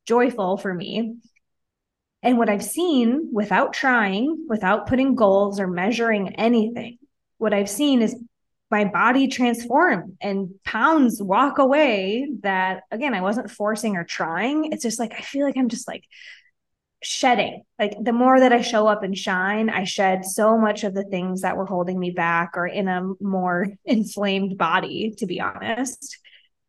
joyful 0.06 0.56
for 0.56 0.72
me. 0.72 1.16
And 2.22 2.38
what 2.38 2.48
I've 2.48 2.64
seen 2.64 3.30
without 3.32 3.72
trying, 3.72 4.46
without 4.48 4.86
putting 4.86 5.14
goals 5.14 5.58
or 5.58 5.66
measuring 5.66 6.36
anything, 6.36 6.98
what 7.38 7.52
I've 7.52 7.70
seen 7.70 8.02
is 8.02 8.16
my 8.70 8.84
body 8.84 9.28
transform 9.28 10.16
and 10.20 10.50
pounds 10.64 11.22
walk 11.22 11.58
away 11.58 12.28
that 12.40 12.84
again 12.90 13.12
I 13.12 13.20
wasn't 13.20 13.50
forcing 13.50 13.96
or 13.96 14.04
trying. 14.04 14.72
It's 14.72 14.82
just 14.82 14.98
like 14.98 15.12
I 15.12 15.20
feel 15.20 15.44
like 15.44 15.56
I'm 15.56 15.68
just 15.68 15.86
like 15.86 16.04
shedding. 17.02 17.64
Like 17.78 17.96
the 18.00 18.12
more 18.12 18.40
that 18.40 18.52
I 18.52 18.62
show 18.62 18.86
up 18.86 19.02
and 19.02 19.16
shine, 19.16 19.68
I 19.68 19.84
shed 19.84 20.24
so 20.24 20.56
much 20.56 20.84
of 20.84 20.94
the 20.94 21.04
things 21.04 21.42
that 21.42 21.56
were 21.56 21.66
holding 21.66 21.98
me 21.98 22.10
back 22.10 22.52
or 22.56 22.66
in 22.66 22.88
a 22.88 23.12
more 23.20 23.66
inflamed 23.84 24.56
body, 24.56 25.14
to 25.18 25.26
be 25.26 25.40
honest. 25.40 26.18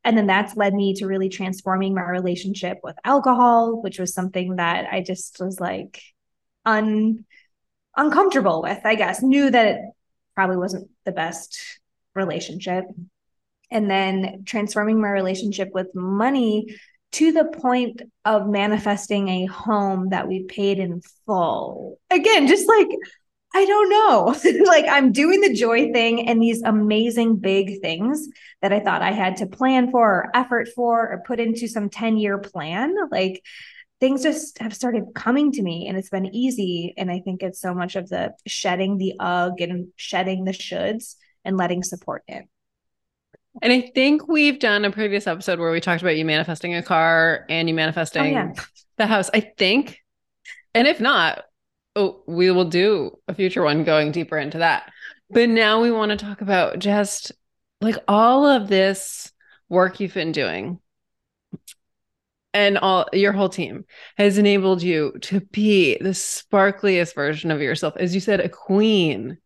And 0.04 0.18
then 0.18 0.28
that's 0.28 0.56
led 0.56 0.74
me 0.74 0.94
to 0.96 1.08
really 1.08 1.30
transforming 1.30 1.94
my 1.94 2.04
relationship 2.04 2.80
with 2.84 2.96
alcohol, 3.06 3.82
which 3.82 4.00
was 4.00 4.14
something 4.14 4.58
that 4.58 4.88
I 4.92 5.02
just 5.02 5.40
was 5.40 5.60
like 5.60 6.02
un 6.66 7.26
uncomfortable 7.96 8.62
with, 8.62 8.80
I 8.84 8.96
guess. 8.96 9.22
Knew 9.22 9.50
that 9.50 9.68
it 9.68 9.78
probably 10.36 10.58
wasn't 10.58 10.90
the 11.06 11.12
best 11.12 11.60
relationship. 12.16 12.86
And 13.72 13.90
then 13.90 14.44
transforming 14.46 15.02
my 15.02 15.10
relationship 15.10 15.70
with 15.74 15.88
money 15.96 16.68
to 17.14 17.32
the 17.32 17.46
point 17.46 18.02
of 18.26 18.48
manifesting 18.48 19.30
a 19.30 19.46
home 19.46 20.10
that 20.10 20.28
we 20.28 20.44
paid 20.44 20.80
in 20.80 21.02
full. 21.26 22.00
Again, 22.10 22.48
just 22.48 22.68
like, 22.68 22.90
I 23.54 23.66
don't 23.66 23.90
know. 23.90 24.64
like, 24.66 24.86
I'm 24.88 25.12
doing 25.12 25.42
the 25.42 25.54
joy 25.54 25.92
thing 25.92 26.28
and 26.28 26.42
these 26.42 26.64
amazing 26.64 27.38
big 27.38 27.82
things 27.82 28.28
that 28.62 28.74
I 28.74 28.80
thought 28.80 29.02
I 29.02 29.12
had 29.12 29.38
to 29.38 29.46
plan 29.46 29.92
for 29.92 30.10
or 30.10 30.32
effort 30.34 30.70
for 30.76 31.12
or 31.12 31.24
put 31.26 31.40
into 31.40 31.68
some 31.68 31.90
10 31.90 32.18
year 32.18 32.40
plan. 32.40 32.96
Like, 33.12 33.44
things 34.00 34.24
just 34.24 34.58
have 34.60 34.74
started 34.74 35.06
coming 35.16 35.52
to 35.54 35.62
me 35.62 35.88
and 35.88 35.98
it's 35.98 36.10
been 36.10 36.34
easy. 36.36 36.94
And 36.98 37.12
I 37.12 37.20
think 37.20 37.44
it's 37.44 37.62
so 37.62 37.74
much 37.74 37.96
of 37.96 38.10
the 38.10 38.34
shedding 38.48 38.98
the 38.98 39.14
ugh 39.20 39.62
and 39.62 39.90
shedding 39.96 40.46
the 40.46 40.52
shoulds 40.52 41.16
and 41.46 41.56
letting 41.56 41.84
support 41.84 42.24
in. 42.28 42.48
And 43.62 43.72
I 43.72 43.92
think 43.94 44.28
we've 44.28 44.60
done 44.60 44.84
a 44.84 44.92
previous 44.92 45.28
episode 45.28 45.60
where 45.60 45.72
we 45.72 45.80
talked 45.80 46.02
about 46.02 46.18
you 46.18 46.26
manifesting 46.26 46.74
a 46.74 46.82
car 46.82 47.46
and 47.50 47.70
you 47.70 47.76
manifesting 47.76 48.24
oh, 48.24 48.26
yeah. 48.26 48.54
the 48.98 49.06
house. 49.06 49.30
I 49.34 49.42
think. 49.42 50.00
And 50.74 50.88
if 50.88 51.00
not, 51.00 51.44
oh, 51.96 52.22
we 52.28 52.52
will 52.52 52.66
do 52.66 53.18
a 53.28 53.34
future 53.34 53.64
one 53.64 53.84
going 53.84 54.12
deeper 54.12 54.38
into 54.38 54.60
that. 54.60 54.92
But 55.30 55.50
now 55.50 55.82
we 55.82 55.92
want 55.92 56.12
to 56.12 56.18
talk 56.18 56.42
about 56.42 56.80
just 56.80 57.32
like 57.82 57.98
all 58.08 58.46
of 58.46 58.68
this 58.68 59.32
work 59.70 60.00
you've 60.00 60.14
been 60.14 60.32
doing 60.32 60.80
and 62.54 62.78
all 62.78 63.08
your 63.14 63.32
whole 63.32 63.50
team 63.50 63.86
has 64.18 64.38
enabled 64.38 64.84
you 64.84 65.14
to 65.22 65.40
be 65.40 65.98
the 66.00 66.10
sparkliest 66.10 67.16
version 67.16 67.50
of 67.52 67.62
yourself. 67.62 67.96
As 67.98 68.14
you 68.14 68.22
said, 68.22 68.40
a 68.40 68.50
queen 68.50 69.38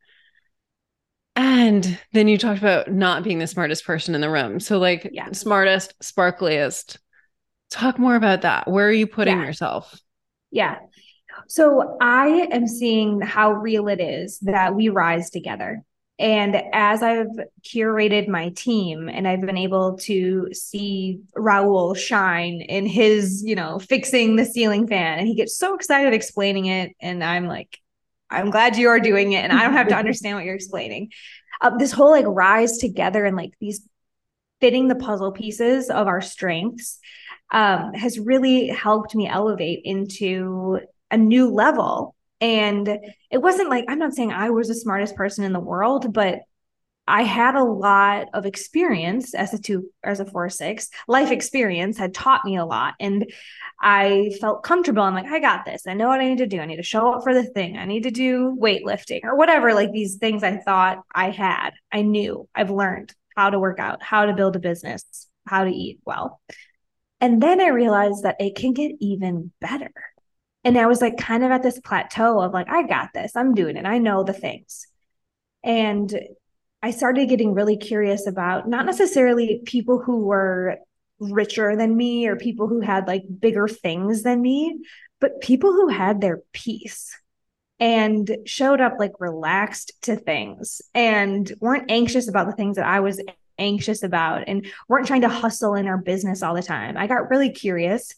and 1.38 2.00
then 2.14 2.28
you 2.28 2.40
talked 2.40 2.58
about 2.58 2.92
not 2.92 3.24
being 3.24 3.38
the 3.38 3.46
smartest 3.46 3.86
person 3.86 4.16
in 4.16 4.22
the 4.22 4.30
room. 4.30 4.60
So, 4.60 4.80
like, 4.80 5.08
yeah. 5.14 5.32
smartest, 5.34 5.94
sparkliest. 6.02 6.98
Talk 7.70 8.00
more 8.00 8.16
about 8.16 8.42
that. 8.42 8.68
Where 8.68 8.88
are 8.88 8.92
you 8.92 9.06
putting 9.06 9.38
yeah. 9.38 9.46
yourself? 9.46 10.02
Yeah. 10.50 10.80
So, 11.48 11.98
I 12.02 12.48
am 12.52 12.68
seeing 12.68 13.22
how 13.22 13.54
real 13.54 13.88
it 13.88 14.00
is 14.00 14.40
that 14.40 14.76
we 14.76 14.90
rise 14.90 15.30
together. 15.30 15.84
And 16.20 16.56
as 16.74 17.04
I've 17.04 17.28
curated 17.62 18.28
my 18.28 18.50
team 18.50 19.08
and 19.08 19.28
I've 19.28 19.42
been 19.42 19.58
able 19.58 19.98
to 20.00 20.50
see 20.52 21.20
Raul 21.38 21.96
shine 21.96 22.62
in 22.62 22.88
his, 22.88 23.44
you 23.44 23.54
know, 23.56 23.78
fixing 23.78 24.36
the 24.36 24.46
ceiling 24.46 24.88
fan, 24.88 25.20
and 25.20 25.28
he 25.28 25.36
gets 25.36 25.58
so 25.58 25.76
excited 25.76 26.14
explaining 26.14 26.66
it. 26.66 26.96
And 27.00 27.24
I'm 27.24 27.46
like, 27.46 27.80
I'm 28.30 28.50
glad 28.50 28.78
you 28.78 28.90
are 28.90 29.00
doing 29.00 29.34
it 29.34 29.44
and 29.44 29.54
I 29.54 29.64
don't 29.64 29.74
have 29.74 29.90
to 29.90 29.96
understand 29.98 30.36
what 30.36 30.46
you're 30.46 30.56
explaining. 30.56 31.12
Uh, 31.62 31.78
this 31.78 31.92
whole 31.92 32.12
like 32.12 32.26
rise 32.28 32.78
together 32.78 33.26
and 33.26 33.36
like 33.36 33.54
these 33.60 33.88
fitting 34.60 34.88
the 34.88 34.96
puzzle 34.96 35.32
pieces 35.32 35.90
of 35.90 36.08
our 36.08 36.22
strengths 36.22 37.00
um, 37.52 37.94
has 37.94 38.20
really 38.20 38.68
helped 38.68 39.16
me 39.16 39.28
elevate 39.28 39.82
into 39.84 40.80
a 41.12 41.18
new 41.18 41.50
level. 41.50 42.16
And 42.40 42.88
it 43.32 43.38
wasn't 43.38 43.70
like, 43.70 43.86
I'm 43.88 44.00
not 44.00 44.14
saying 44.14 44.32
I 44.32 44.52
was 44.52 44.68
the 44.68 44.76
smartest 44.76 45.16
person 45.16 45.44
in 45.44 45.54
the 45.54 45.60
world, 45.60 46.14
but 46.14 46.40
I 47.08 47.24
had 47.24 47.56
a 47.56 47.64
lot 47.64 48.28
of 48.34 48.46
experience 48.46 49.34
as 49.34 49.54
a 49.54 49.58
two 49.58 49.90
as 50.04 50.20
a 50.20 50.26
four 50.26 50.50
six. 50.50 50.90
Life 51.08 51.32
experience 51.32 51.98
had 51.98 52.14
taught 52.14 52.44
me 52.44 52.58
a 52.58 52.66
lot, 52.66 52.96
and 53.00 53.32
I 53.82 54.32
felt 54.42 54.64
comfortable. 54.64 55.04
I'm 55.04 55.14
like, 55.14 55.26
I 55.26 55.40
got 55.40 55.64
this. 55.64 55.88
I 55.88 55.94
know 55.94 56.10
what 56.10 56.20
I 56.20 56.28
need 56.28 56.40
to 56.40 56.48
do. 56.48 56.60
I 56.60 56.66
need 56.66 56.76
to 56.76 56.84
show 56.84 57.14
up 57.14 57.24
for 57.24 57.34
the 57.34 57.46
thing. 57.46 57.78
I 57.78 57.86
need 57.86 58.04
to 58.04 58.12
do 58.12 58.58
weightlifting 58.62 59.22
or 59.24 59.38
whatever. 59.38 59.74
Like 59.74 59.94
these 59.94 60.18
things 60.18 60.44
I 60.44 60.58
thought 60.58 61.04
I 61.16 61.30
had. 61.30 61.72
I 61.94 62.02
knew. 62.02 62.50
I've 62.54 62.72
learned 62.72 63.16
how 63.38 63.52
to 63.52 63.60
work 63.60 63.80
out, 63.80 64.04
how 64.04 64.26
to 64.26 64.34
build 64.34 64.58
a 64.58 64.60
business, 64.60 65.06
how 65.48 65.64
to 65.64 65.72
eat 65.72 66.00
well. 66.06 66.42
And 67.22 67.42
then 67.42 67.62
I 67.62 67.70
realized 67.70 68.24
that 68.24 68.36
it 68.40 68.56
can 68.56 68.74
get 68.74 68.92
even 69.00 69.54
better. 69.62 69.94
And 70.68 70.78
I 70.78 70.86
was 70.86 71.00
like 71.00 71.16
kind 71.18 71.46
of 71.46 71.52
at 71.52 71.64
this 71.64 71.80
plateau 71.80 72.42
of 72.42 72.52
like, 72.52 72.68
I 72.68 72.86
got 72.86 73.14
this. 73.14 73.38
I'm 73.38 73.56
doing 73.56 73.78
it. 73.78 73.86
I 73.86 74.00
know 74.00 74.26
the 74.26 74.34
things. 74.34 74.86
And 75.64 76.14
I 76.84 76.92
started 76.92 77.30
getting 77.30 77.54
really 77.54 77.78
curious 77.78 78.28
about 78.28 78.68
not 78.68 78.86
necessarily 78.86 79.62
people 79.64 80.02
who 80.04 80.26
were 80.26 80.80
richer 81.22 81.78
than 81.78 81.96
me 81.96 82.28
or 82.28 82.36
people 82.36 82.68
who 82.68 82.82
had 82.82 83.08
like 83.08 83.24
bigger 83.40 83.70
things 83.70 84.24
than 84.24 84.42
me, 84.42 84.78
but 85.22 85.40
people 85.40 85.72
who 85.72 85.88
had 85.88 86.20
their 86.20 86.42
peace 86.52 87.18
and 87.80 88.30
showed 88.46 88.82
up 88.82 88.96
like 89.00 89.14
relaxed 89.22 89.94
to 90.02 90.18
things 90.18 90.82
and 90.94 91.50
weren't 91.62 91.90
anxious 91.90 92.28
about 92.28 92.46
the 92.46 92.56
things 92.58 92.76
that 92.76 92.86
I 92.86 93.00
was 93.00 93.24
anxious 93.58 94.04
about 94.04 94.44
and 94.48 94.68
weren't 94.90 95.08
trying 95.08 95.22
to 95.22 95.30
hustle 95.30 95.76
in 95.76 95.88
our 95.88 95.98
business 95.98 96.44
all 96.44 96.56
the 96.56 96.62
time. 96.62 96.98
I 96.98 97.08
got 97.08 97.30
really 97.30 97.52
curious 97.52 98.14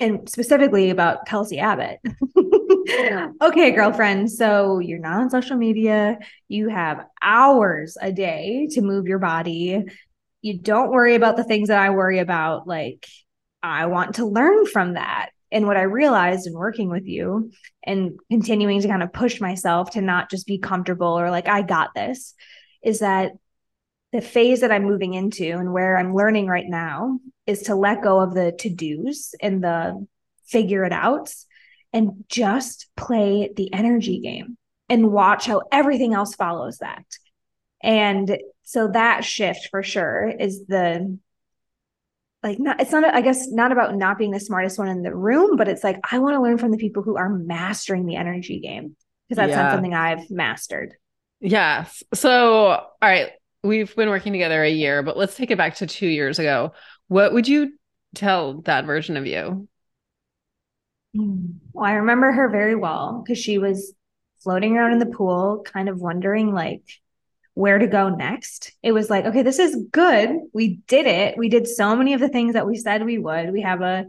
and 0.00 0.28
specifically 0.28 0.90
about 0.90 1.26
Kelsey 1.26 1.58
Abbott. 1.58 1.98
okay, 3.42 3.72
girlfriend. 3.72 4.30
So 4.30 4.78
you're 4.78 4.98
not 4.98 5.20
on 5.20 5.30
social 5.30 5.56
media. 5.56 6.18
You 6.46 6.68
have 6.68 7.04
hours 7.22 7.96
a 8.00 8.12
day 8.12 8.68
to 8.72 8.80
move 8.80 9.06
your 9.06 9.18
body. 9.18 9.84
You 10.40 10.58
don't 10.58 10.90
worry 10.90 11.14
about 11.14 11.36
the 11.36 11.44
things 11.44 11.68
that 11.68 11.80
I 11.80 11.90
worry 11.90 12.20
about. 12.20 12.66
Like, 12.66 13.06
I 13.62 13.86
want 13.86 14.16
to 14.16 14.26
learn 14.26 14.66
from 14.66 14.94
that. 14.94 15.30
And 15.50 15.66
what 15.66 15.76
I 15.76 15.82
realized 15.82 16.46
in 16.46 16.52
working 16.52 16.90
with 16.90 17.06
you 17.06 17.50
and 17.82 18.18
continuing 18.30 18.80
to 18.82 18.88
kind 18.88 19.02
of 19.02 19.12
push 19.12 19.40
myself 19.40 19.90
to 19.92 20.00
not 20.00 20.30
just 20.30 20.46
be 20.46 20.58
comfortable 20.58 21.18
or 21.18 21.30
like, 21.30 21.48
I 21.48 21.62
got 21.62 21.94
this, 21.94 22.34
is 22.82 23.00
that 23.00 23.32
the 24.12 24.20
phase 24.20 24.60
that 24.60 24.72
I'm 24.72 24.84
moving 24.84 25.14
into 25.14 25.44
and 25.44 25.72
where 25.72 25.98
I'm 25.98 26.14
learning 26.14 26.46
right 26.46 26.66
now 26.66 27.18
is 27.48 27.62
to 27.62 27.74
let 27.74 28.02
go 28.02 28.20
of 28.20 28.34
the 28.34 28.52
to 28.52 28.68
dos 28.68 29.34
and 29.40 29.64
the 29.64 30.06
figure 30.46 30.84
it 30.84 30.92
out 30.92 31.32
and 31.92 32.24
just 32.28 32.86
play 32.96 33.50
the 33.56 33.72
energy 33.72 34.20
game 34.20 34.56
and 34.88 35.10
watch 35.10 35.46
how 35.46 35.62
everything 35.72 36.14
else 36.14 36.34
follows 36.34 36.78
that. 36.78 37.04
And 37.82 38.38
so 38.62 38.88
that 38.88 39.24
shift 39.24 39.68
for 39.70 39.82
sure 39.82 40.28
is 40.28 40.66
the 40.66 41.18
like 42.42 42.58
not 42.58 42.80
it's 42.80 42.92
not 42.92 43.04
I 43.04 43.22
guess 43.22 43.48
not 43.48 43.72
about 43.72 43.96
not 43.96 44.18
being 44.18 44.30
the 44.30 44.40
smartest 44.40 44.78
one 44.78 44.88
in 44.88 45.02
the 45.02 45.14
room, 45.14 45.56
but 45.56 45.68
it's 45.68 45.82
like 45.82 45.98
I 46.10 46.18
want 46.18 46.36
to 46.36 46.42
learn 46.42 46.58
from 46.58 46.70
the 46.70 46.76
people 46.76 47.02
who 47.02 47.16
are 47.16 47.30
mastering 47.30 48.06
the 48.06 48.16
energy 48.16 48.60
game 48.60 48.94
because 49.28 49.38
that's 49.38 49.50
yeah. 49.50 49.62
not 49.62 49.72
something 49.72 49.94
I've 49.94 50.30
mastered. 50.30 50.94
Yes. 51.40 52.02
So, 52.14 52.66
all 52.68 52.92
right, 53.00 53.30
we've 53.62 53.94
been 53.94 54.08
working 54.08 54.32
together 54.32 54.62
a 54.62 54.70
year, 54.70 55.02
but 55.02 55.16
let's 55.16 55.36
take 55.36 55.50
it 55.50 55.58
back 55.58 55.76
to 55.76 55.86
2 55.86 56.06
years 56.06 56.38
ago. 56.38 56.72
What 57.08 57.32
would 57.32 57.48
you 57.48 57.72
tell 58.14 58.60
that 58.62 58.84
version 58.84 59.16
of 59.16 59.26
you? 59.26 59.68
Well, 61.14 61.84
I 61.84 61.92
remember 61.92 62.30
her 62.32 62.48
very 62.48 62.74
well 62.74 63.22
because 63.22 63.38
she 63.38 63.58
was 63.58 63.92
floating 64.42 64.76
around 64.76 64.92
in 64.92 64.98
the 64.98 65.06
pool, 65.06 65.64
kind 65.64 65.88
of 65.88 66.00
wondering 66.00 66.52
like 66.52 66.82
where 67.54 67.78
to 67.78 67.86
go 67.86 68.08
next. 68.08 68.72
It 68.82 68.92
was 68.92 69.10
like, 69.10 69.24
okay, 69.24 69.42
this 69.42 69.58
is 69.58 69.76
good. 69.90 70.30
We 70.52 70.80
did 70.86 71.06
it. 71.06 71.36
We 71.36 71.48
did 71.48 71.66
so 71.66 71.96
many 71.96 72.14
of 72.14 72.20
the 72.20 72.28
things 72.28 72.54
that 72.54 72.66
we 72.66 72.76
said 72.76 73.04
we 73.04 73.18
would. 73.18 73.52
We 73.52 73.62
have 73.62 73.80
a 73.80 74.06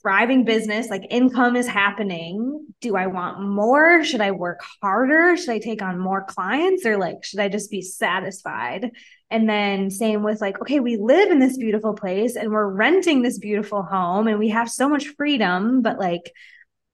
thriving 0.00 0.44
business, 0.44 0.88
like 0.88 1.02
income 1.10 1.56
is 1.56 1.66
happening. 1.66 2.66
Do 2.80 2.96
I 2.96 3.06
want 3.06 3.42
more? 3.42 4.02
Should 4.02 4.22
I 4.22 4.30
work 4.30 4.62
harder? 4.80 5.36
Should 5.36 5.50
I 5.50 5.58
take 5.58 5.82
on 5.82 5.98
more 5.98 6.24
clients 6.24 6.86
or 6.86 6.96
like 6.96 7.22
should 7.22 7.40
I 7.40 7.48
just 7.48 7.70
be 7.70 7.82
satisfied? 7.82 8.92
And 9.30 9.48
then 9.48 9.90
same 9.90 10.22
with 10.22 10.40
like, 10.40 10.60
okay, 10.60 10.80
we 10.80 10.96
live 10.96 11.30
in 11.30 11.38
this 11.38 11.56
beautiful 11.56 11.94
place 11.94 12.36
and 12.36 12.50
we're 12.50 12.66
renting 12.66 13.22
this 13.22 13.38
beautiful 13.38 13.82
home 13.82 14.26
and 14.26 14.38
we 14.38 14.48
have 14.48 14.68
so 14.68 14.88
much 14.88 15.06
freedom, 15.16 15.82
but 15.82 15.98
like 15.98 16.32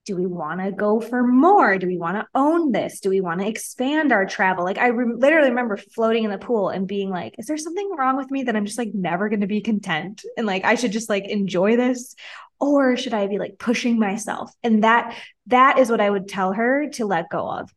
do 0.06 0.16
we 0.16 0.24
want 0.24 0.60
to 0.60 0.70
go 0.70 1.00
for 1.00 1.26
more? 1.26 1.78
Do 1.78 1.88
we 1.88 1.98
want 1.98 2.16
to 2.16 2.26
own 2.34 2.70
this? 2.70 3.00
Do 3.00 3.10
we 3.10 3.20
want 3.20 3.40
to 3.40 3.48
expand 3.48 4.12
our 4.12 4.24
travel? 4.24 4.64
Like 4.64 4.78
I 4.78 4.86
re- 4.88 5.14
literally 5.16 5.50
remember 5.50 5.76
floating 5.76 6.22
in 6.22 6.30
the 6.30 6.38
pool 6.38 6.68
and 6.68 6.86
being 6.86 7.10
like, 7.10 7.34
is 7.38 7.46
there 7.46 7.58
something 7.58 7.90
wrong 7.96 8.16
with 8.16 8.30
me 8.30 8.44
that 8.44 8.54
I'm 8.54 8.64
just 8.64 8.78
like 8.78 8.94
never 8.94 9.28
going 9.28 9.40
to 9.40 9.48
be 9.48 9.60
content 9.60 10.24
and 10.36 10.46
like 10.46 10.64
I 10.64 10.76
should 10.76 10.92
just 10.92 11.08
like 11.08 11.24
enjoy 11.24 11.76
this 11.76 12.14
or 12.60 12.96
should 12.96 13.14
I 13.14 13.26
be 13.26 13.38
like 13.38 13.58
pushing 13.58 13.98
myself? 13.98 14.52
And 14.62 14.84
that 14.84 15.14
that 15.48 15.78
is 15.78 15.90
what 15.90 16.00
I 16.00 16.08
would 16.08 16.28
tell 16.28 16.52
her 16.52 16.88
to 16.94 17.04
let 17.04 17.28
go 17.28 17.50
of. 17.50 17.74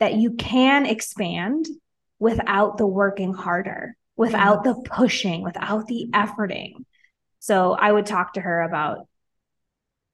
That 0.00 0.14
you 0.14 0.34
can 0.34 0.84
expand 0.84 1.66
without 2.18 2.78
the 2.78 2.86
working 2.86 3.32
harder, 3.34 3.96
without 4.16 4.64
the 4.64 4.74
pushing, 4.84 5.42
without 5.42 5.86
the 5.86 6.08
efforting. 6.12 6.84
So 7.40 7.72
I 7.72 7.90
would 7.90 8.06
talk 8.06 8.34
to 8.34 8.40
her 8.40 8.62
about 8.62 9.06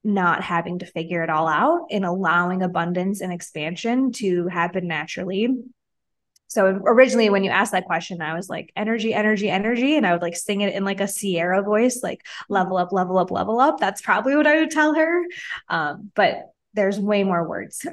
not 0.02 0.42
having 0.42 0.78
to 0.78 0.87
figure 0.87 1.23
it 1.23 1.30
all 1.30 1.47
out 1.47 1.88
and 1.90 2.04
allowing 2.04 2.62
abundance 2.62 3.21
and 3.21 3.33
expansion 3.33 4.12
to 4.12 4.47
happen 4.49 4.88
naturally. 4.88 5.54
So 6.49 6.66
originally 6.66 7.30
when 7.30 7.45
you 7.45 7.50
asked 7.50 7.73
that 7.73 7.85
question, 7.85 8.21
I 8.21 8.35
was 8.35 8.49
like 8.49 8.73
energy, 8.75 9.14
energy, 9.14 9.49
energy. 9.49 9.97
And 9.97 10.04
I 10.04 10.12
would 10.12 10.23
like 10.23 10.37
sing 10.37 10.62
it 10.62 10.75
in 10.75 10.85
like 10.85 11.00
a 11.00 11.07
Ciara 11.07 11.62
voice, 11.62 12.00
like 12.02 12.26
level 12.49 12.76
up, 12.76 12.92
level 12.92 13.19
up, 13.19 13.30
level 13.30 13.61
up. 13.61 13.78
That's 13.78 14.02
probably 14.02 14.35
what 14.35 14.49
I 14.49 14.59
would 14.59 14.71
tell 14.71 14.95
her. 14.95 15.23
Um, 15.69 16.11
but 16.16 16.50
there's 16.74 16.98
way 16.98 17.24
more 17.24 17.48
words 17.48 17.78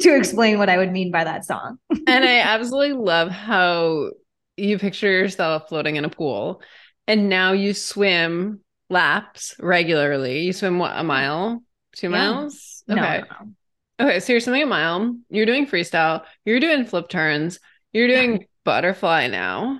to 0.00 0.16
explain 0.16 0.58
what 0.58 0.68
I 0.68 0.78
would 0.78 0.90
mean 0.90 1.10
by 1.10 1.24
that 1.24 1.44
song. 1.44 1.78
and 1.90 2.24
I 2.24 2.38
absolutely 2.40 2.94
love 2.94 3.30
how 3.30 4.10
you 4.56 4.78
picture 4.78 5.10
yourself 5.10 5.68
floating 5.68 5.96
in 5.96 6.04
a 6.04 6.08
pool 6.08 6.62
and 7.06 7.28
now 7.28 7.52
you 7.52 7.74
swim 7.74 8.60
laps 8.90 9.54
regularly. 9.58 10.40
You 10.40 10.52
swim 10.52 10.78
what 10.78 10.92
a 10.94 11.02
mile, 11.02 11.62
two 11.96 12.08
yeah. 12.08 12.30
miles? 12.30 12.84
Okay. 12.88 13.00
No, 13.00 13.16
no. 13.18 14.06
Okay, 14.06 14.20
so 14.20 14.32
you're 14.32 14.40
swimming 14.40 14.62
a 14.62 14.66
mile, 14.66 15.16
you're 15.28 15.46
doing 15.46 15.66
freestyle, 15.66 16.24
you're 16.44 16.60
doing 16.60 16.84
flip 16.84 17.08
turns, 17.08 17.60
you're 17.92 18.08
doing 18.08 18.32
yeah. 18.32 18.46
butterfly 18.64 19.28
now. 19.28 19.78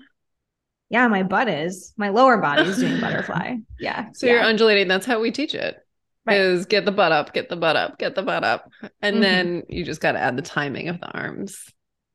Yeah, 0.90 1.09
my 1.09 1.23
butt 1.23 1.49
is. 1.49 1.94
My 1.97 2.11
lower 2.11 2.37
body 2.37 2.62
is 2.62 2.78
doing 2.78 3.00
butterfly. 3.00 3.56
Yeah. 3.80 4.09
So 4.12 4.26
yeah. 4.26 4.35
you're 4.35 4.42
undulating. 4.42 4.88
That's 4.88 5.06
how 5.06 5.21
we 5.21 5.30
teach 5.30 5.54
it. 5.54 5.82
Right. 6.25 6.41
Is 6.41 6.67
get 6.67 6.85
the 6.85 6.93
butt 6.93 7.11
up, 7.11 7.35
get 7.35 7.49
the 7.49 7.57
butt 7.57 7.75
up, 7.75 7.99
get 7.99 8.14
the 8.14 8.23
butt 8.23 8.45
up. 8.45 8.71
And 9.00 9.14
mm-hmm. 9.14 9.23
then 9.23 9.62
you 9.69 9.85
just 9.85 10.00
got 10.00 10.12
to 10.12 10.21
add 10.21 10.37
the 10.37 10.43
timing 10.43 10.88
of 10.88 11.00
the 11.00 11.09
arms. 11.09 11.64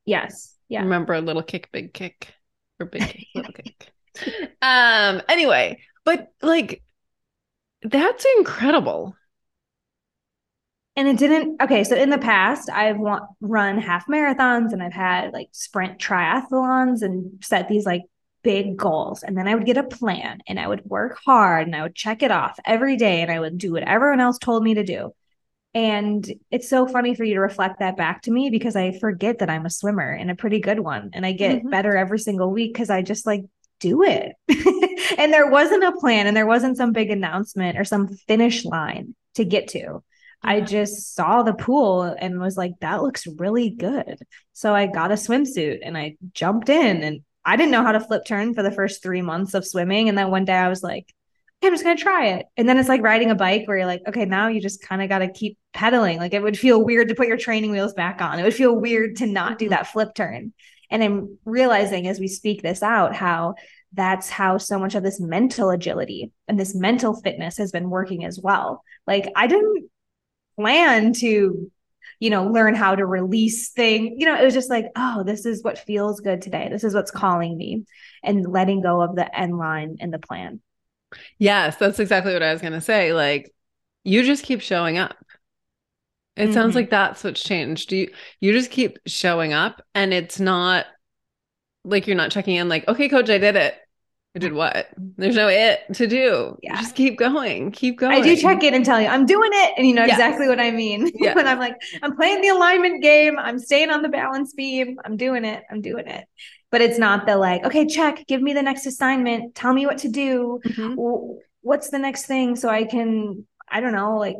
Yes. 0.06 0.54
Yeah. 0.68 0.80
Remember 0.80 1.14
a 1.14 1.20
little 1.20 1.42
kick, 1.42 1.70
big 1.72 1.92
kick, 1.92 2.32
or 2.80 2.86
big 2.86 3.02
kick, 3.02 3.26
little 3.34 3.52
kick. 3.52 3.92
Um, 4.62 5.22
anyway, 5.28 5.80
but 6.04 6.32
like 6.42 6.82
that's 7.82 8.26
incredible. 8.38 9.14
And 10.96 11.06
it 11.06 11.16
didn't. 11.16 11.62
Okay, 11.62 11.84
so 11.84 11.94
in 11.94 12.10
the 12.10 12.18
past, 12.18 12.68
I've 12.70 12.98
run 13.40 13.78
half 13.78 14.06
marathons 14.08 14.72
and 14.72 14.82
I've 14.82 14.92
had 14.92 15.32
like 15.32 15.48
sprint 15.52 15.98
triathlons 16.00 17.02
and 17.02 17.44
set 17.44 17.68
these 17.68 17.86
like 17.86 18.02
big 18.48 18.78
goals. 18.78 19.22
And 19.22 19.36
then 19.36 19.46
I 19.46 19.54
would 19.54 19.66
get 19.66 19.76
a 19.76 19.82
plan 19.82 20.38
and 20.48 20.58
I 20.58 20.66
would 20.66 20.82
work 20.86 21.18
hard 21.22 21.66
and 21.66 21.76
I 21.76 21.82
would 21.82 21.94
check 21.94 22.22
it 22.22 22.30
off 22.30 22.58
every 22.64 22.96
day 22.96 23.20
and 23.20 23.30
I 23.30 23.38
would 23.38 23.58
do 23.58 23.72
what 23.72 23.82
everyone 23.82 24.20
else 24.20 24.38
told 24.38 24.62
me 24.62 24.72
to 24.72 24.84
do. 24.84 25.12
And 25.74 26.26
it's 26.50 26.70
so 26.70 26.86
funny 26.86 27.14
for 27.14 27.24
you 27.24 27.34
to 27.34 27.40
reflect 27.40 27.80
that 27.80 27.98
back 27.98 28.22
to 28.22 28.30
me 28.30 28.48
because 28.48 28.74
I 28.74 28.98
forget 28.98 29.40
that 29.40 29.50
I'm 29.50 29.66
a 29.66 29.70
swimmer 29.70 30.10
and 30.10 30.30
a 30.30 30.34
pretty 30.34 30.60
good 30.60 30.80
one. 30.80 31.10
And 31.12 31.26
I 31.26 31.32
get 31.32 31.58
mm-hmm. 31.58 31.68
better 31.68 31.94
every 31.94 32.18
single 32.18 32.50
week 32.50 32.72
because 32.72 32.88
I 32.88 33.02
just 33.02 33.26
like 33.26 33.42
do 33.80 34.02
it. 34.02 34.32
and 35.18 35.30
there 35.30 35.50
wasn't 35.50 35.84
a 35.84 35.92
plan 35.92 36.26
and 36.26 36.34
there 36.34 36.46
wasn't 36.46 36.78
some 36.78 36.92
big 36.92 37.10
announcement 37.10 37.78
or 37.78 37.84
some 37.84 38.08
finish 38.08 38.64
line 38.64 39.14
to 39.34 39.44
get 39.44 39.68
to. 39.68 39.78
Yeah. 39.78 39.98
I 40.42 40.62
just 40.62 41.14
saw 41.14 41.42
the 41.42 41.52
pool 41.52 42.02
and 42.04 42.40
was 42.40 42.56
like, 42.56 42.72
that 42.80 43.02
looks 43.02 43.26
really 43.26 43.68
good. 43.68 44.16
So 44.54 44.74
I 44.74 44.86
got 44.86 45.12
a 45.12 45.16
swimsuit 45.16 45.80
and 45.82 45.98
I 45.98 46.16
jumped 46.32 46.70
in 46.70 47.02
and 47.02 47.20
I 47.48 47.56
didn't 47.56 47.72
know 47.72 47.82
how 47.82 47.92
to 47.92 48.00
flip 48.00 48.26
turn 48.26 48.52
for 48.52 48.62
the 48.62 48.70
first 48.70 49.02
three 49.02 49.22
months 49.22 49.54
of 49.54 49.66
swimming. 49.66 50.10
And 50.10 50.18
then 50.18 50.30
one 50.30 50.44
day 50.44 50.52
I 50.52 50.68
was 50.68 50.82
like, 50.82 51.14
I'm 51.64 51.72
just 51.72 51.82
going 51.82 51.96
to 51.96 52.02
try 52.02 52.26
it. 52.26 52.46
And 52.58 52.68
then 52.68 52.76
it's 52.76 52.90
like 52.90 53.00
riding 53.00 53.30
a 53.30 53.34
bike 53.34 53.66
where 53.66 53.78
you're 53.78 53.86
like, 53.86 54.02
okay, 54.06 54.26
now 54.26 54.48
you 54.48 54.60
just 54.60 54.82
kind 54.82 55.00
of 55.00 55.08
got 55.08 55.20
to 55.20 55.32
keep 55.32 55.56
pedaling. 55.72 56.18
Like 56.18 56.34
it 56.34 56.42
would 56.42 56.58
feel 56.58 56.84
weird 56.84 57.08
to 57.08 57.14
put 57.14 57.26
your 57.26 57.38
training 57.38 57.70
wheels 57.70 57.94
back 57.94 58.20
on. 58.20 58.38
It 58.38 58.42
would 58.42 58.54
feel 58.54 58.78
weird 58.78 59.16
to 59.16 59.26
not 59.26 59.58
do 59.58 59.64
mm-hmm. 59.64 59.70
that 59.70 59.86
flip 59.86 60.14
turn. 60.14 60.52
And 60.90 61.02
I'm 61.02 61.38
realizing 61.46 62.06
as 62.06 62.20
we 62.20 62.28
speak 62.28 62.60
this 62.60 62.82
out 62.82 63.16
how 63.16 63.54
that's 63.94 64.28
how 64.28 64.58
so 64.58 64.78
much 64.78 64.94
of 64.94 65.02
this 65.02 65.18
mental 65.18 65.70
agility 65.70 66.30
and 66.48 66.60
this 66.60 66.74
mental 66.74 67.14
fitness 67.14 67.56
has 67.56 67.72
been 67.72 67.88
working 67.88 68.26
as 68.26 68.38
well. 68.38 68.84
Like 69.06 69.32
I 69.34 69.46
didn't 69.46 69.88
plan 70.56 71.14
to 71.14 71.72
you 72.20 72.30
know 72.30 72.46
learn 72.46 72.74
how 72.74 72.94
to 72.94 73.06
release 73.06 73.70
thing 73.70 74.16
you 74.18 74.26
know 74.26 74.38
it 74.38 74.44
was 74.44 74.54
just 74.54 74.70
like 74.70 74.86
oh 74.96 75.22
this 75.24 75.46
is 75.46 75.62
what 75.62 75.78
feels 75.78 76.20
good 76.20 76.42
today. 76.42 76.68
This 76.70 76.84
is 76.84 76.94
what's 76.94 77.10
calling 77.10 77.56
me 77.56 77.84
and 78.22 78.46
letting 78.46 78.82
go 78.82 79.00
of 79.00 79.16
the 79.16 79.38
end 79.38 79.56
line 79.56 79.96
and 80.00 80.12
the 80.12 80.18
plan. 80.18 80.60
Yes 81.38 81.76
that's 81.76 81.98
exactly 81.98 82.32
what 82.32 82.42
i 82.42 82.52
was 82.52 82.60
going 82.60 82.72
to 82.74 82.80
say. 82.80 83.12
Like 83.12 83.52
you 84.04 84.22
just 84.22 84.44
keep 84.44 84.60
showing 84.60 84.98
up. 84.98 85.16
It 86.36 86.44
mm-hmm. 86.44 86.52
sounds 86.52 86.74
like 86.74 86.90
that's 86.90 87.24
what's 87.24 87.42
changed. 87.42 87.92
You 87.92 88.10
you 88.40 88.52
just 88.52 88.70
keep 88.70 88.98
showing 89.06 89.52
up 89.52 89.82
and 89.94 90.12
it's 90.12 90.38
not 90.38 90.86
like 91.84 92.06
you're 92.06 92.16
not 92.16 92.30
checking 92.30 92.56
in 92.56 92.68
like 92.68 92.86
okay 92.88 93.08
coach 93.08 93.30
i 93.30 93.38
did 93.38 93.56
it 93.56 93.74
i 94.38 94.40
did 94.40 94.52
what? 94.52 94.88
There's 95.16 95.34
no 95.34 95.48
it 95.48 95.80
to 95.94 96.06
do. 96.06 96.56
Yeah. 96.62 96.76
Just 96.76 96.94
keep 96.94 97.18
going 97.18 97.72
keep 97.72 97.98
going 97.98 98.12
i 98.12 98.20
do 98.20 98.36
check 98.36 98.62
in 98.62 98.72
and 98.72 98.84
tell 98.84 99.00
you 99.00 99.08
i'm 99.08 99.26
doing 99.26 99.50
it 99.52 99.74
and 99.76 99.84
you 99.84 99.94
know 99.94 100.04
yes. 100.04 100.12
exactly 100.12 100.46
what 100.46 100.60
i 100.60 100.70
mean. 100.70 101.10
Yeah. 101.18 101.34
when 101.34 101.48
i'm 101.48 101.58
like 101.58 101.74
i'm 102.02 102.14
playing 102.14 102.40
the 102.40 102.48
alignment 102.48 103.02
game. 103.02 103.36
I'm 103.38 103.58
staying 103.58 103.90
on 103.90 104.02
the 104.02 104.08
balance 104.08 104.52
beam. 104.52 104.98
I'm 105.04 105.16
doing 105.16 105.44
it. 105.44 105.64
I'm 105.68 105.80
doing 105.80 106.06
it. 106.06 106.24
But 106.70 106.82
it's 106.82 106.98
not 106.98 107.26
the 107.26 107.36
like 107.36 107.64
okay 107.64 107.86
check. 107.86 108.24
Give 108.28 108.40
me 108.40 108.52
the 108.52 108.62
next 108.62 108.86
assignment. 108.86 109.56
Tell 109.56 109.72
me 109.72 109.86
what 109.86 109.98
to 109.98 110.08
do. 110.08 110.60
Mm-hmm. 110.64 110.94
what's 111.62 111.90
the 111.90 111.98
next 111.98 112.26
thing 112.26 112.54
so 112.54 112.68
i 112.68 112.84
can 112.84 113.44
i 113.68 113.80
don't 113.80 113.92
know 113.92 114.16
like 114.16 114.36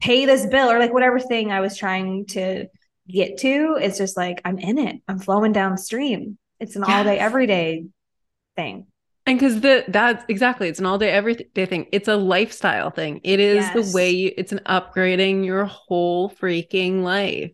pay 0.00 0.24
this 0.24 0.46
bill 0.46 0.70
or 0.70 0.78
like 0.78 0.94
whatever 0.94 1.20
thing 1.20 1.52
i 1.52 1.60
was 1.60 1.76
trying 1.76 2.24
to 2.26 2.66
get 3.08 3.38
to. 3.38 3.76
It's 3.80 3.98
just 3.98 4.16
like 4.16 4.40
i'm 4.44 4.58
in 4.58 4.78
it. 4.78 5.02
I'm 5.08 5.18
flowing 5.18 5.52
downstream. 5.52 6.38
It's 6.60 6.76
an 6.76 6.84
yes. 6.86 6.96
all 6.96 7.04
day, 7.04 7.18
everyday 7.18 7.84
thing. 8.56 8.87
And 9.28 9.38
because 9.38 9.60
the 9.60 9.84
that's 9.88 10.24
exactly 10.28 10.68
it's 10.68 10.78
an 10.78 10.86
all 10.86 10.96
day 10.96 11.10
everyday 11.10 11.66
thing. 11.66 11.86
It's 11.92 12.08
a 12.08 12.16
lifestyle 12.16 12.90
thing. 12.90 13.20
It 13.24 13.40
is 13.40 13.56
yes. 13.56 13.74
the 13.74 13.94
way 13.94 14.10
you, 14.10 14.32
it's 14.38 14.52
an 14.52 14.60
upgrading 14.64 15.44
your 15.44 15.66
whole 15.66 16.30
freaking 16.30 17.02
life. 17.02 17.52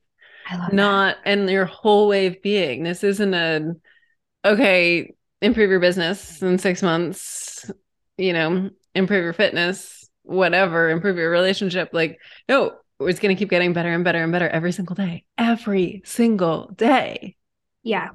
I 0.49 0.57
love 0.57 0.73
not 0.73 1.17
that. 1.17 1.31
and 1.31 1.51
your 1.51 1.65
whole 1.65 2.07
way 2.07 2.27
of 2.27 2.41
being. 2.43 2.85
This 2.85 3.03
isn't 3.03 3.35
a 3.35 3.73
okay, 4.45 5.15
improve 5.43 5.71
your 5.71 5.81
business 5.81 6.41
in 6.43 6.59
six 6.59 6.81
months, 6.81 7.69
you 8.19 8.33
know, 8.33 8.71
improve 8.95 9.25
your 9.25 9.33
fitness, 9.33 10.09
whatever, 10.23 10.91
improve 10.91 11.17
your 11.17 11.31
relationship. 11.31 11.91
Like, 11.93 12.19
no, 12.49 12.77
it's 13.01 13.19
gonna 13.19 13.35
keep 13.35 13.51
getting 13.51 13.73
better 13.73 13.93
and 13.93 14.05
better 14.05 14.23
and 14.23 14.31
better 14.31 14.49
every 14.49 14.71
single 14.71 14.95
day. 14.95 15.25
Every 15.37 16.03
single 16.05 16.71
day. 16.77 17.35
Yeah. 17.83 18.11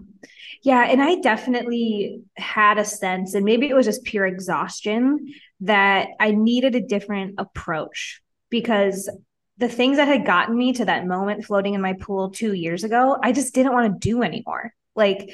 Yeah. 0.63 0.84
And 0.84 1.02
I 1.02 1.15
definitely 1.15 2.22
had 2.36 2.78
a 2.78 2.86
sense, 2.86 3.34
and 3.34 3.45
maybe 3.45 3.69
it 3.69 3.76
was 3.76 3.86
just 3.86 4.04
pure 4.04 4.26
exhaustion, 4.26 5.34
that 5.62 6.10
I 6.19 6.32
needed 6.32 6.76
a 6.76 6.82
different 6.82 7.36
approach 7.38 8.22
because 8.50 9.10
the 9.58 9.67
things 9.69 9.98
that 9.98 10.08
had 10.08 10.26
gotten 10.26 10.58
me 10.58 10.74
to 10.74 10.86
that 10.86 11.06
moment 11.06 11.43
floating 11.43 11.74
in 11.74 11.82
my 11.82 11.93
pool 11.93 12.32
two 12.32 12.54
years 12.54 12.84
ago, 12.84 13.17
I 13.22 13.34
just 13.34 13.54
didn't 13.54 13.74
want 13.74 13.93
to 13.93 14.10
do 14.10 14.24
anymore. 14.24 14.74
Like, 14.95 15.32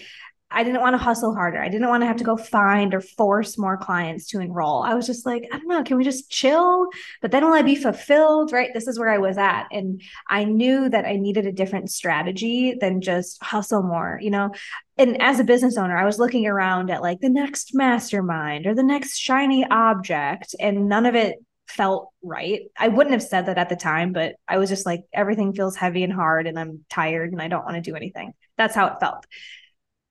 I 0.51 0.63
didn't 0.63 0.81
want 0.81 0.93
to 0.93 0.99
hustle 0.99 1.33
harder. 1.33 1.61
I 1.61 1.69
didn't 1.69 1.89
want 1.89 2.03
to 2.03 2.07
have 2.07 2.17
to 2.17 2.23
go 2.23 2.37
find 2.37 2.93
or 2.93 3.01
force 3.01 3.57
more 3.57 3.77
clients 3.77 4.27
to 4.29 4.39
enroll. 4.39 4.83
I 4.83 4.93
was 4.93 5.05
just 5.05 5.25
like, 5.25 5.43
I 5.51 5.57
don't 5.57 5.67
know, 5.67 5.83
can 5.83 5.97
we 5.97 6.03
just 6.03 6.29
chill? 6.29 6.87
But 7.21 7.31
then 7.31 7.43
will 7.43 7.53
I 7.53 7.61
be 7.61 7.75
fulfilled? 7.75 8.51
Right. 8.53 8.73
This 8.73 8.87
is 8.87 8.97
where 8.97 9.09
I 9.09 9.17
was 9.17 9.37
at. 9.37 9.65
And 9.71 10.01
I 10.29 10.45
knew 10.45 10.87
that 10.87 11.05
I 11.05 11.17
needed 11.17 11.45
a 11.45 11.51
different 11.51 11.89
strategy 11.91 12.75
than 12.79 13.01
just 13.01 13.43
hustle 13.43 13.83
more, 13.83 14.19
you 14.21 14.29
know? 14.29 14.51
And 14.97 15.21
as 15.21 15.39
a 15.39 15.43
business 15.43 15.77
owner, 15.77 15.97
I 15.97 16.05
was 16.05 16.19
looking 16.19 16.47
around 16.47 16.89
at 16.89 17.01
like 17.01 17.19
the 17.19 17.29
next 17.29 17.71
mastermind 17.73 18.65
or 18.65 18.75
the 18.75 18.83
next 18.83 19.17
shiny 19.17 19.65
object, 19.69 20.55
and 20.59 20.87
none 20.87 21.05
of 21.05 21.15
it 21.15 21.37
felt 21.67 22.11
right. 22.23 22.61
I 22.77 22.87
wouldn't 22.87 23.13
have 23.13 23.23
said 23.23 23.47
that 23.47 23.57
at 23.57 23.69
the 23.69 23.75
time, 23.75 24.13
but 24.13 24.35
I 24.47 24.59
was 24.59 24.69
just 24.69 24.85
like, 24.85 25.01
everything 25.11 25.53
feels 25.53 25.75
heavy 25.75 26.03
and 26.03 26.13
hard, 26.13 26.47
and 26.47 26.57
I'm 26.57 26.85
tired 26.89 27.33
and 27.33 27.41
I 27.41 27.47
don't 27.47 27.65
want 27.65 27.75
to 27.75 27.81
do 27.81 27.95
anything. 27.95 28.33
That's 28.57 28.75
how 28.75 28.85
it 28.87 28.99
felt. 29.01 29.25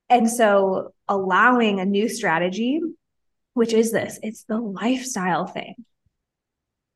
And 0.08 0.30
so 0.30 0.92
allowing 1.08 1.80
a 1.80 1.84
new 1.84 2.08
strategy, 2.08 2.80
which 3.54 3.72
is 3.72 3.92
this, 3.92 4.18
it's 4.22 4.44
the 4.44 4.58
lifestyle 4.58 5.46
thing. 5.46 5.74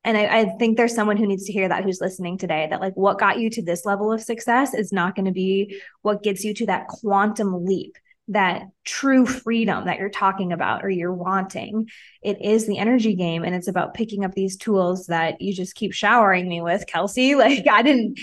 And 0.03 0.17
I, 0.17 0.39
I, 0.39 0.45
think 0.57 0.77
there's 0.77 0.95
someone 0.95 1.17
who 1.17 1.27
needs 1.27 1.45
to 1.45 1.51
hear 1.53 1.67
that 1.67 1.83
who's 1.83 1.99
listening 1.99 2.37
today 2.37 2.67
that 2.69 2.79
like 2.79 2.93
what 2.93 3.19
got 3.19 3.37
you 3.37 3.49
to 3.49 3.61
this 3.61 3.85
level 3.85 4.13
of 4.13 4.21
success 4.21 4.73
is 4.73 4.93
not 4.93 5.13
going 5.13 5.25
to 5.25 5.31
be 5.31 5.81
what 6.03 6.23
gets 6.23 6.45
you 6.45 6.53
to 6.53 6.67
that 6.67 6.87
quantum 6.87 7.65
leap 7.65 7.97
that 8.29 8.61
true 8.85 9.25
freedom 9.25 9.85
that 9.85 9.97
you're 9.97 10.09
talking 10.09 10.53
about 10.53 10.83
or 10.83 10.89
you're 10.89 11.13
wanting. 11.13 11.89
It 12.21 12.41
is 12.41 12.67
the 12.67 12.77
energy 12.77 13.15
game. 13.15 13.43
And 13.43 13.55
it's 13.55 13.67
about 13.67 13.95
picking 13.95 14.23
up 14.23 14.33
these 14.33 14.55
tools 14.55 15.07
that 15.07 15.41
you 15.41 15.53
just 15.53 15.75
keep 15.75 15.93
showering 15.93 16.47
me 16.47 16.61
with, 16.61 16.87
Kelsey. 16.87 17.35
Like, 17.39 17.67
I 17.67 17.81
didn't, 17.81 18.19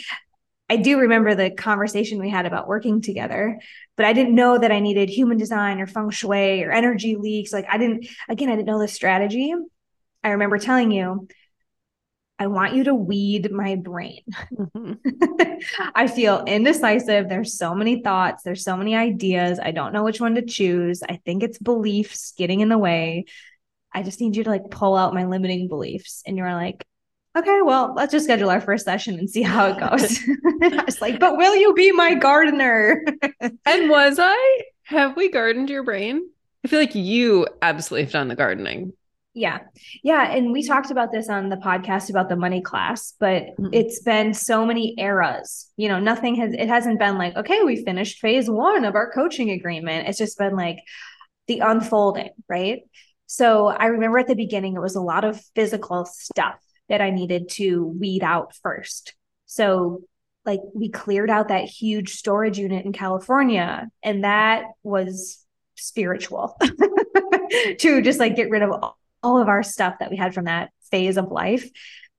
I 0.69 0.77
do 0.77 0.99
remember 0.99 1.35
the 1.35 1.51
conversation 1.51 2.19
we 2.19 2.29
had 2.29 2.45
about 2.45 2.67
working 2.67 3.01
together, 3.01 3.61
but 3.97 4.07
I 4.07 4.13
didn't 4.13 4.35
know 4.35 4.59
that 4.59 4.73
I 4.73 4.81
needed 4.81 5.09
human 5.09 5.39
design 5.39 5.81
or 5.81 5.87
feng 5.87 6.11
shui 6.11 6.65
or 6.65 6.73
energy 6.73 7.17
leaks. 7.17 7.53
Like, 7.53 7.67
I 7.71 7.79
didn't, 7.79 8.07
again, 8.29 8.49
I 8.49 8.57
didn't 8.57 8.67
know 8.67 8.81
the 8.81 8.89
strategy. 8.89 9.55
I 10.25 10.31
remember 10.31 10.59
telling 10.59 10.91
you, 10.91 11.29
I 12.39 12.49
want 12.49 12.75
you 12.75 12.85
to 12.85 12.95
weed 12.95 13.51
my 13.51 13.77
brain. 13.77 14.23
Mm-hmm. 14.53 15.53
I 15.95 16.07
feel 16.07 16.45
indecisive. 16.45 17.29
There's 17.29 17.57
so 17.57 17.75
many 17.75 18.03
thoughts, 18.03 18.43
there's 18.43 18.65
so 18.65 18.77
many 18.77 18.95
ideas. 18.95 19.59
I 19.63 19.71
don't 19.71 19.93
know 19.93 20.05
which 20.05 20.21
one 20.21 20.35
to 20.35 20.45
choose. 20.45 21.03
I 21.09 21.21
think 21.25 21.43
it's 21.43 21.59
beliefs 21.59 22.35
getting 22.37 22.61
in 22.61 22.69
the 22.69 22.77
way. 22.77 23.25
I 23.95 24.03
just 24.03 24.21
need 24.21 24.37
you 24.37 24.45
to 24.45 24.51
like 24.51 24.71
pull 24.71 24.97
out 24.97 25.15
my 25.15 25.25
limiting 25.25 25.69
beliefs. 25.69 26.23
And 26.27 26.37
you're 26.37 26.53
like, 26.53 26.85
okay, 27.37 27.61
well, 27.63 27.93
let's 27.95 28.13
just 28.13 28.25
schedule 28.25 28.51
our 28.51 28.61
first 28.61 28.85
session 28.85 29.19
and 29.19 29.29
see 29.29 29.43
how 29.43 29.67
it 29.67 29.79
goes. 29.81 30.21
I 30.79 30.85
was 30.85 31.01
like, 31.01 31.21
but 31.21 31.37
will 31.37 31.55
you 31.55 31.75
be 31.75 31.93
my 31.93 32.15
gardener? 32.15 33.05
and 33.41 33.91
was 33.91 34.19
I? 34.21 34.63
Have 34.85 35.17
we 35.17 35.31
gardened 35.31 35.71
your 35.71 35.83
brain? 35.83 36.29
I 36.65 36.69
feel 36.69 36.81
like 36.81 36.95
you 36.95 37.47
absolutely 37.63 38.05
have 38.05 38.13
done 38.13 38.29
the 38.29 38.37
gardening. 38.37 38.93
Yeah. 39.35 39.59
Yeah. 40.03 40.33
And 40.33 40.51
we 40.51 40.67
talked 40.67 40.91
about 40.91 41.13
this 41.13 41.29
on 41.29 41.51
the 41.51 41.57
podcast 41.57 42.09
about 42.09 42.31
the 42.31 42.37
money 42.37 42.63
class, 42.63 43.13
but 43.21 43.43
mm-hmm. 43.43 43.69
it's 43.71 44.01
been 44.01 44.33
so 44.33 44.65
many 44.65 44.95
eras. 44.97 45.71
You 45.77 45.91
know, 45.91 46.01
nothing 46.01 46.37
has, 46.37 46.55
it 46.55 46.69
hasn't 46.69 46.99
been 46.99 47.19
like, 47.19 47.37
okay, 47.37 47.63
we 47.63 47.85
finished 47.85 48.19
phase 48.19 48.49
one 48.49 48.87
of 48.87 48.95
our 48.95 49.13
coaching 49.13 49.51
agreement. 49.51 50.09
It's 50.09 50.17
just 50.17 50.39
been 50.39 50.57
like 50.57 50.79
the 51.49 51.59
unfolding. 51.59 52.31
Right. 52.49 52.85
So 53.27 53.67
I 53.67 53.87
remember 53.87 54.19
at 54.19 54.27
the 54.27 54.35
beginning, 54.35 54.75
it 54.75 54.81
was 54.81 54.97
a 54.97 55.03
lot 55.03 55.25
of 55.25 55.39
physical 55.55 56.07
stuff 56.07 56.57
that 56.89 57.01
I 57.01 57.11
needed 57.11 57.49
to 57.51 57.85
weed 57.85 58.23
out 58.23 58.55
first. 58.63 59.15
So, 59.47 60.03
like, 60.45 60.61
we 60.75 60.89
cleared 60.89 61.31
out 61.31 61.49
that 61.49 61.65
huge 61.65 62.15
storage 62.15 62.59
unit 62.59 62.85
in 62.85 62.93
California, 62.93 63.89
and 64.03 64.25
that 64.25 64.65
was 64.83 65.45
spiritual 65.75 66.59
to 67.79 68.01
just 68.03 68.19
like 68.19 68.37
get 68.37 68.51
rid 68.51 68.63
of 68.63 68.71
all 69.23 69.41
of 69.41 69.49
our 69.49 69.63
stuff 69.63 69.97
that 70.01 70.11
we 70.11 70.17
had 70.17 70.35
from 70.35 70.47
that 70.47 70.71
phase 70.91 71.17
of 71.17 71.31
life 71.31 71.69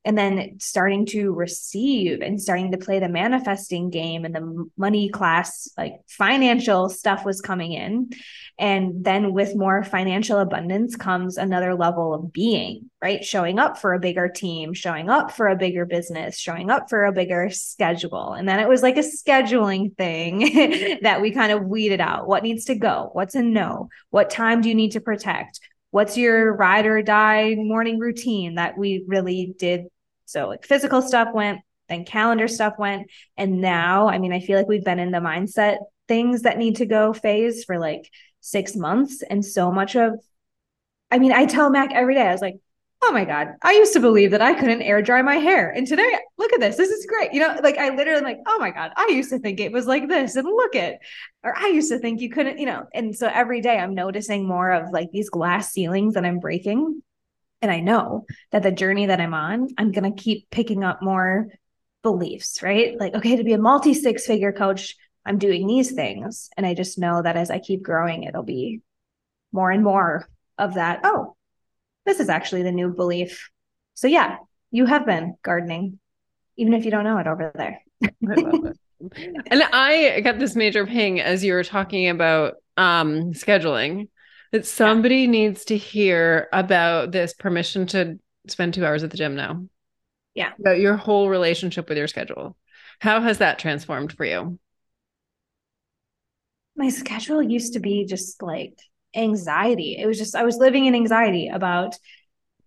and 0.06 0.18
then 0.18 0.58
starting 0.60 1.06
to 1.08 1.34
receive 1.34 2.22
and 2.22 2.42
starting 2.42 2.72
to 2.72 2.78
play 2.78 3.00
the 3.00 3.10
manifesting 3.10 3.90
game 3.90 4.24
and 4.24 4.34
the 4.34 4.70
money 4.78 5.10
class 5.10 5.70
like 5.78 5.96
financial 6.08 6.90
stuff 6.90 7.26
was 7.26 7.42
coming 7.42 7.74
in. 7.74 8.10
And 8.58 9.04
then 9.04 9.34
with 9.34 9.56
more 9.56 9.84
financial 9.84 10.40
abundance 10.40 10.96
comes 10.96 11.38
another 11.38 11.76
level 11.76 12.14
of 12.14 12.32
being 12.32 12.90
right? 13.02 13.24
Showing 13.24 13.60
up 13.60 13.78
for 13.78 13.94
a 13.94 14.00
bigger 14.00 14.28
team 14.28 14.74
showing 14.74 15.10
up 15.10 15.32
for 15.32 15.48
a 15.48 15.56
bigger 15.56 15.86
business 15.86 16.38
showing 16.38 16.70
up 16.70 16.90
for 16.90 17.06
a 17.06 17.12
bigger 17.12 17.50
schedule. 17.50 18.34
And 18.34 18.48
then 18.48 18.60
it 18.60 18.68
was 18.68 18.82
like 18.82 18.98
a 18.98 19.02
scheduling 19.02 19.96
thing 19.96 21.00
that 21.02 21.22
we 21.22 21.32
kind 21.32 21.52
of 21.52 21.66
weeded 21.66 22.02
out. 22.02 22.28
What 22.28 22.44
needs 22.44 22.66
to 22.66 22.76
go? 22.76 23.10
What's 23.14 23.36
a 23.36 23.44
no? 23.44 23.90
What 24.10 24.30
time 24.30 24.62
do 24.62 24.70
you 24.70 24.76
need 24.76 24.94
to 24.94 25.02
protect 25.02 25.60
what's 25.92 26.18
your 26.18 26.54
ride 26.56 26.86
or 26.86 27.02
die 27.02 27.56
morning 27.56 28.00
routine 28.00 28.56
that 28.56 28.78
we 28.78 29.04
really 29.08 29.56
did? 29.58 29.86
So 30.26 30.48
like 30.48 30.66
physical 30.66 31.02
stuff 31.02 31.30
went 31.34 31.60
then 31.88 32.06
calendar 32.06 32.48
stuff 32.48 32.74
went 32.78 33.10
and 33.38 33.62
now 33.62 34.08
i 34.08 34.18
mean 34.18 34.34
i 34.34 34.40
feel 34.40 34.58
like 34.58 34.68
we've 34.68 34.84
been 34.84 35.00
in 35.00 35.12
the 35.12 35.20
mindset 35.20 35.78
things 36.08 36.44
that 36.44 36.58
need 36.58 36.78
to 36.78 36.86
go 36.86 37.14
phase 37.14 37.64
for 37.64 37.80
like 37.80 38.10
six 38.42 38.76
months 38.76 39.24
and 39.30 39.44
so 39.44 39.72
much 39.72 39.96
of 39.96 40.14
i 41.12 41.20
mean 41.20 41.32
i 41.32 41.46
tell 41.46 41.70
mac 41.70 41.92
every 41.94 42.16
day 42.16 42.28
i 42.28 42.32
was 42.32 42.42
like 42.42 42.56
oh 43.04 43.12
my 43.12 43.26
God, 43.26 43.50
I 43.62 43.74
used 43.74 43.94
to 43.94 44.00
believe 44.00 44.32
that 44.32 44.42
I 44.42 44.54
couldn't 44.54 44.82
air 44.82 45.02
dry 45.02 45.22
my 45.22 45.36
hair. 45.36 45.70
And 45.70 45.86
today, 45.86 46.12
look 46.38 46.52
at 46.54 46.60
this. 46.60 46.78
This 46.78 46.90
is 46.90 47.06
great. 47.06 47.32
You 47.32 47.42
know, 47.42 47.60
like 47.62 47.78
I 47.78 47.96
literally 47.96 48.22
like, 48.22 48.40
oh 48.48 48.58
my 48.60 48.72
God, 48.72 48.92
I 48.96 49.08
used 49.12 49.30
to 49.30 49.40
think 49.40 49.60
it 49.60 49.72
was 49.72 49.86
like 49.86 50.08
this. 50.08 50.36
And 50.36 50.48
look 50.48 50.76
at, 50.76 51.00
or 51.44 51.56
I 51.56 51.68
used 51.68 51.92
to 51.92 52.00
think 52.00 52.22
you 52.22 52.30
couldn't, 52.30 52.58
you 52.58 52.66
know. 52.66 52.86
And 52.94 53.16
so 53.16 53.30
every 53.32 53.62
day 53.62 53.78
I'm 53.78 53.94
noticing 53.94 54.48
more 54.48 54.72
of 54.72 54.92
like 54.92 55.12
these 55.12 55.30
glass 55.30 55.72
ceilings 55.72 56.16
that 56.16 56.26
I'm 56.26 56.40
breaking. 56.40 57.02
And 57.62 57.72
I 57.72 57.80
know 57.80 58.26
that 58.52 58.64
the 58.64 58.72
journey 58.72 59.06
that 59.06 59.22
I'm 59.22 59.34
on, 59.34 59.70
I'm 59.78 59.92
going 59.92 60.12
to 60.12 60.22
keep 60.22 60.50
picking 60.50 60.84
up 60.84 61.02
more 61.02 61.48
beliefs, 62.04 62.62
right? 62.62 63.00
Like, 63.00 63.14
okay, 63.16 63.36
to 63.36 63.44
be 63.44 63.54
a 63.54 63.58
multi 63.58 63.94
six 63.94 64.26
figure 64.26 64.52
coach, 64.52 64.96
I'm 65.26 65.38
doing 65.38 65.68
these 65.68 65.92
things. 65.92 66.50
And 66.58 66.66
I 66.66 66.74
just 66.74 66.98
know 66.98 67.22
that 67.22 67.38
as 67.38 67.52
I 67.52 67.60
keep 67.60 67.84
growing, 67.84 68.24
it'll 68.24 68.44
be 68.44 68.82
more 69.52 69.72
and 69.72 69.84
more 69.84 70.28
of 70.58 70.74
that. 70.74 71.02
Oh, 71.04 71.37
this 72.08 72.20
is 72.20 72.30
actually 72.30 72.64
the 72.64 72.72
new 72.72 72.90
belief. 72.90 73.52
So 73.94 74.08
yeah, 74.08 74.38
you 74.72 74.86
have 74.86 75.06
been 75.06 75.36
gardening, 75.44 76.00
even 76.56 76.74
if 76.74 76.86
you 76.86 76.92
don't 76.92 77.04
know 77.04 77.20
it 77.20 77.28
over 77.28 77.52
there. 77.54 77.82
I. 78.02 78.72
And 79.52 79.62
I 79.62 80.22
got 80.22 80.40
this 80.40 80.56
major 80.56 80.84
ping 80.88 81.22
as 81.22 81.44
you 81.44 81.54
were 81.54 81.64
talking 81.64 82.10
about 82.10 82.56
um, 82.78 83.34
scheduling 83.34 84.10
that 84.52 84.66
somebody 84.66 85.20
yeah. 85.20 85.30
needs 85.30 85.66
to 85.66 85.78
hear 85.78 86.48
about 86.52 87.12
this 87.12 87.36
permission 87.36 87.86
to 87.88 88.18
spend 88.48 88.74
two 88.74 88.84
hours 88.84 89.04
at 89.04 89.12
the 89.12 89.18
gym 89.18 89.36
now. 89.36 89.68
Yeah. 90.34 90.52
About 90.60 90.80
your 90.80 90.96
whole 90.96 91.30
relationship 91.30 91.90
with 91.90 92.00
your 92.00 92.08
schedule. 92.08 92.58
How 93.00 93.22
has 93.22 93.38
that 93.38 93.60
transformed 93.60 94.14
for 94.14 94.26
you? 94.26 94.58
My 96.76 96.90
schedule 96.90 97.44
used 97.44 97.74
to 97.74 97.80
be 97.80 98.06
just 98.06 98.42
like 98.42 98.80
anxiety. 99.18 99.98
It 99.98 100.06
was 100.06 100.18
just, 100.18 100.36
I 100.36 100.44
was 100.44 100.58
living 100.58 100.86
in 100.86 100.96
anxiety 100.96 101.50
about 101.50 101.96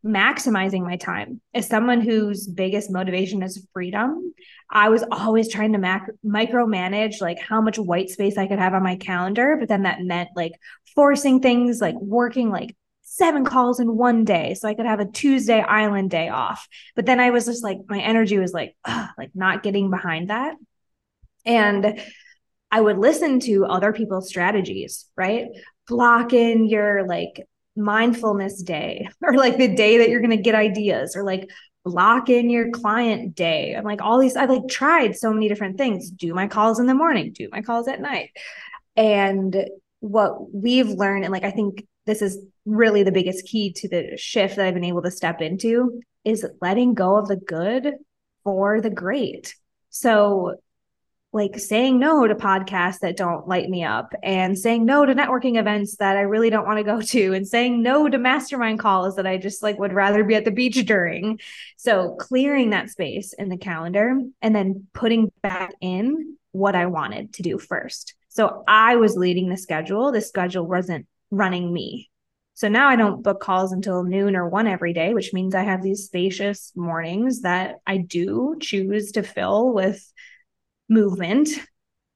maximizing 0.04 0.82
my 0.82 0.96
time. 0.96 1.40
As 1.54 1.68
someone 1.68 2.00
whose 2.00 2.46
biggest 2.46 2.90
motivation 2.90 3.42
is 3.42 3.66
freedom, 3.72 4.34
I 4.70 4.88
was 4.88 5.04
always 5.10 5.50
trying 5.50 5.72
to 5.72 5.78
mac- 5.78 6.10
micromanage 6.24 7.20
like 7.20 7.38
how 7.38 7.60
much 7.60 7.78
white 7.78 8.10
space 8.10 8.38
I 8.38 8.46
could 8.46 8.58
have 8.58 8.74
on 8.74 8.82
my 8.82 8.96
calendar. 8.96 9.56
But 9.58 9.68
then 9.68 9.82
that 9.82 10.02
meant 10.02 10.30
like 10.34 10.52
forcing 10.94 11.40
things 11.40 11.80
like 11.80 11.96
working 12.00 12.50
like 12.50 12.76
seven 13.02 13.44
calls 13.44 13.80
in 13.80 13.96
one 13.96 14.24
day 14.24 14.54
so 14.54 14.68
I 14.68 14.74
could 14.74 14.86
have 14.86 15.00
a 15.00 15.10
Tuesday 15.10 15.60
island 15.60 16.10
day 16.10 16.28
off. 16.28 16.66
But 16.94 17.06
then 17.06 17.20
I 17.20 17.30
was 17.30 17.44
just 17.44 17.64
like, 17.64 17.78
my 17.88 18.00
energy 18.00 18.38
was 18.38 18.52
like, 18.52 18.76
ugh, 18.84 19.10
like 19.18 19.30
not 19.34 19.62
getting 19.62 19.90
behind 19.90 20.30
that. 20.30 20.54
And 21.44 22.00
I 22.70 22.80
would 22.80 22.98
listen 22.98 23.40
to 23.40 23.66
other 23.66 23.92
people's 23.92 24.28
strategies, 24.28 25.06
right? 25.16 25.48
Block 25.90 26.32
in 26.32 26.66
your 26.66 27.06
like 27.06 27.46
mindfulness 27.76 28.62
day 28.62 29.08
or 29.22 29.34
like 29.34 29.58
the 29.58 29.74
day 29.74 29.98
that 29.98 30.08
you're 30.08 30.20
going 30.20 30.30
to 30.30 30.42
get 30.42 30.54
ideas 30.54 31.16
or 31.16 31.24
like 31.24 31.50
block 31.84 32.30
in 32.30 32.48
your 32.48 32.70
client 32.70 33.34
day. 33.34 33.74
I'm 33.74 33.84
like 33.84 34.00
all 34.00 34.18
these 34.18 34.36
I 34.36 34.44
like 34.44 34.68
tried 34.68 35.16
so 35.16 35.32
many 35.32 35.48
different 35.48 35.76
things. 35.76 36.10
Do 36.10 36.32
my 36.32 36.46
calls 36.46 36.78
in 36.78 36.86
the 36.86 36.94
morning, 36.94 37.32
do 37.32 37.48
my 37.50 37.60
calls 37.60 37.88
at 37.88 38.00
night. 38.00 38.30
And 38.96 39.66
what 39.98 40.54
we've 40.54 40.88
learned 40.88 41.24
and 41.24 41.32
like 41.32 41.44
I 41.44 41.50
think 41.50 41.86
this 42.06 42.22
is 42.22 42.38
really 42.64 43.02
the 43.02 43.12
biggest 43.12 43.46
key 43.46 43.72
to 43.72 43.88
the 43.88 44.16
shift 44.16 44.56
that 44.56 44.66
I've 44.66 44.74
been 44.74 44.84
able 44.84 45.02
to 45.02 45.10
step 45.10 45.40
into 45.40 46.00
is 46.24 46.46
letting 46.60 46.94
go 46.94 47.16
of 47.16 47.28
the 47.28 47.36
good 47.36 47.94
for 48.44 48.80
the 48.80 48.90
great. 48.90 49.54
So 49.90 50.56
like 51.32 51.58
saying 51.58 51.98
no 51.98 52.26
to 52.26 52.34
podcasts 52.34 52.98
that 53.00 53.16
don't 53.16 53.46
light 53.46 53.68
me 53.68 53.84
up 53.84 54.12
and 54.22 54.58
saying 54.58 54.84
no 54.84 55.06
to 55.06 55.14
networking 55.14 55.58
events 55.58 55.96
that 55.96 56.16
I 56.16 56.22
really 56.22 56.50
don't 56.50 56.66
want 56.66 56.78
to 56.78 56.84
go 56.84 57.00
to 57.00 57.34
and 57.34 57.46
saying 57.46 57.82
no 57.82 58.08
to 58.08 58.18
mastermind 58.18 58.80
calls 58.80 59.16
that 59.16 59.26
I 59.26 59.36
just 59.36 59.62
like 59.62 59.78
would 59.78 59.92
rather 59.92 60.24
be 60.24 60.34
at 60.34 60.44
the 60.44 60.50
beach 60.50 60.84
during. 60.86 61.38
So 61.76 62.16
clearing 62.18 62.70
that 62.70 62.90
space 62.90 63.32
in 63.32 63.48
the 63.48 63.56
calendar 63.56 64.18
and 64.42 64.54
then 64.54 64.86
putting 64.92 65.30
back 65.42 65.74
in 65.80 66.36
what 66.52 66.74
I 66.74 66.86
wanted 66.86 67.34
to 67.34 67.42
do 67.42 67.58
first. 67.58 68.14
So 68.28 68.64
I 68.66 68.96
was 68.96 69.16
leading 69.16 69.48
the 69.48 69.56
schedule. 69.56 70.10
The 70.10 70.20
schedule 70.20 70.66
wasn't 70.66 71.06
running 71.30 71.72
me. 71.72 72.10
So 72.54 72.68
now 72.68 72.88
I 72.88 72.96
don't 72.96 73.22
book 73.22 73.40
calls 73.40 73.72
until 73.72 74.02
noon 74.02 74.36
or 74.36 74.48
one 74.48 74.66
every 74.66 74.92
day, 74.92 75.14
which 75.14 75.32
means 75.32 75.54
I 75.54 75.62
have 75.62 75.82
these 75.82 76.04
spacious 76.04 76.72
mornings 76.74 77.42
that 77.42 77.76
I 77.86 77.98
do 77.98 78.56
choose 78.60 79.12
to 79.12 79.22
fill 79.22 79.72
with 79.72 80.12
movement 80.90 81.48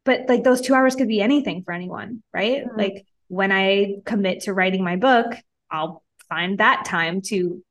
but 0.05 0.29
like 0.29 0.45
those 0.45 0.61
two 0.61 0.75
hours 0.75 0.95
could 0.95 1.09
be 1.09 1.21
anything 1.21 1.63
for 1.63 1.73
anyone 1.73 2.23
right 2.33 2.67
mm-hmm. 2.67 2.79
like 2.79 3.07
when 3.29 3.51
i 3.51 3.95
commit 4.05 4.41
to 4.43 4.53
writing 4.53 4.85
my 4.85 4.97
book 4.97 5.35
i'll 5.71 6.03
find 6.29 6.59
that 6.59 6.85
time 6.85 7.21
to 7.23 7.63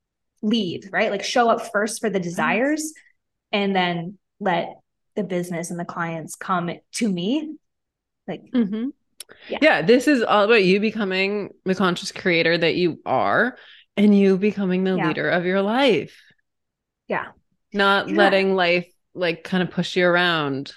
lead 0.42 0.90
right 0.92 1.12
like 1.12 1.24
show 1.24 1.50
up 1.50 1.72
first 1.72 2.02
for 2.02 2.10
the 2.10 2.20
desires 2.20 2.94
and 3.52 3.76
then 3.76 4.18
let 4.40 4.80
the 5.16 5.24
business 5.24 5.70
and 5.70 5.80
the 5.80 5.86
clients 5.86 6.36
come 6.36 6.72
to 6.92 7.10
me 7.10 7.56
like 8.28 8.42
mm-hmm. 8.54 8.90
yeah. 9.48 9.58
yeah 9.62 9.82
this 9.82 10.08
is 10.08 10.24
all 10.24 10.44
about 10.44 10.64
you 10.64 10.80
becoming 10.80 11.50
the 11.66 11.76
conscious 11.76 12.12
creator 12.12 12.58
that 12.58 12.76
you 12.76 13.00
are 13.06 13.58
and 13.96 14.18
you 14.18 14.38
becoming 14.38 14.84
the 14.84 14.96
yeah. 14.96 15.08
leader 15.08 15.30
of 15.30 15.46
your 15.46 15.62
life 15.62 16.20
yeah 17.08 17.28
not 17.74 18.10
yeah. 18.10 18.16
letting 18.16 18.56
life 18.56 18.88
like 19.14 19.44
kind 19.44 19.64
of 19.64 19.70
push 19.70 19.96
you 19.96 20.06
around 20.06 20.74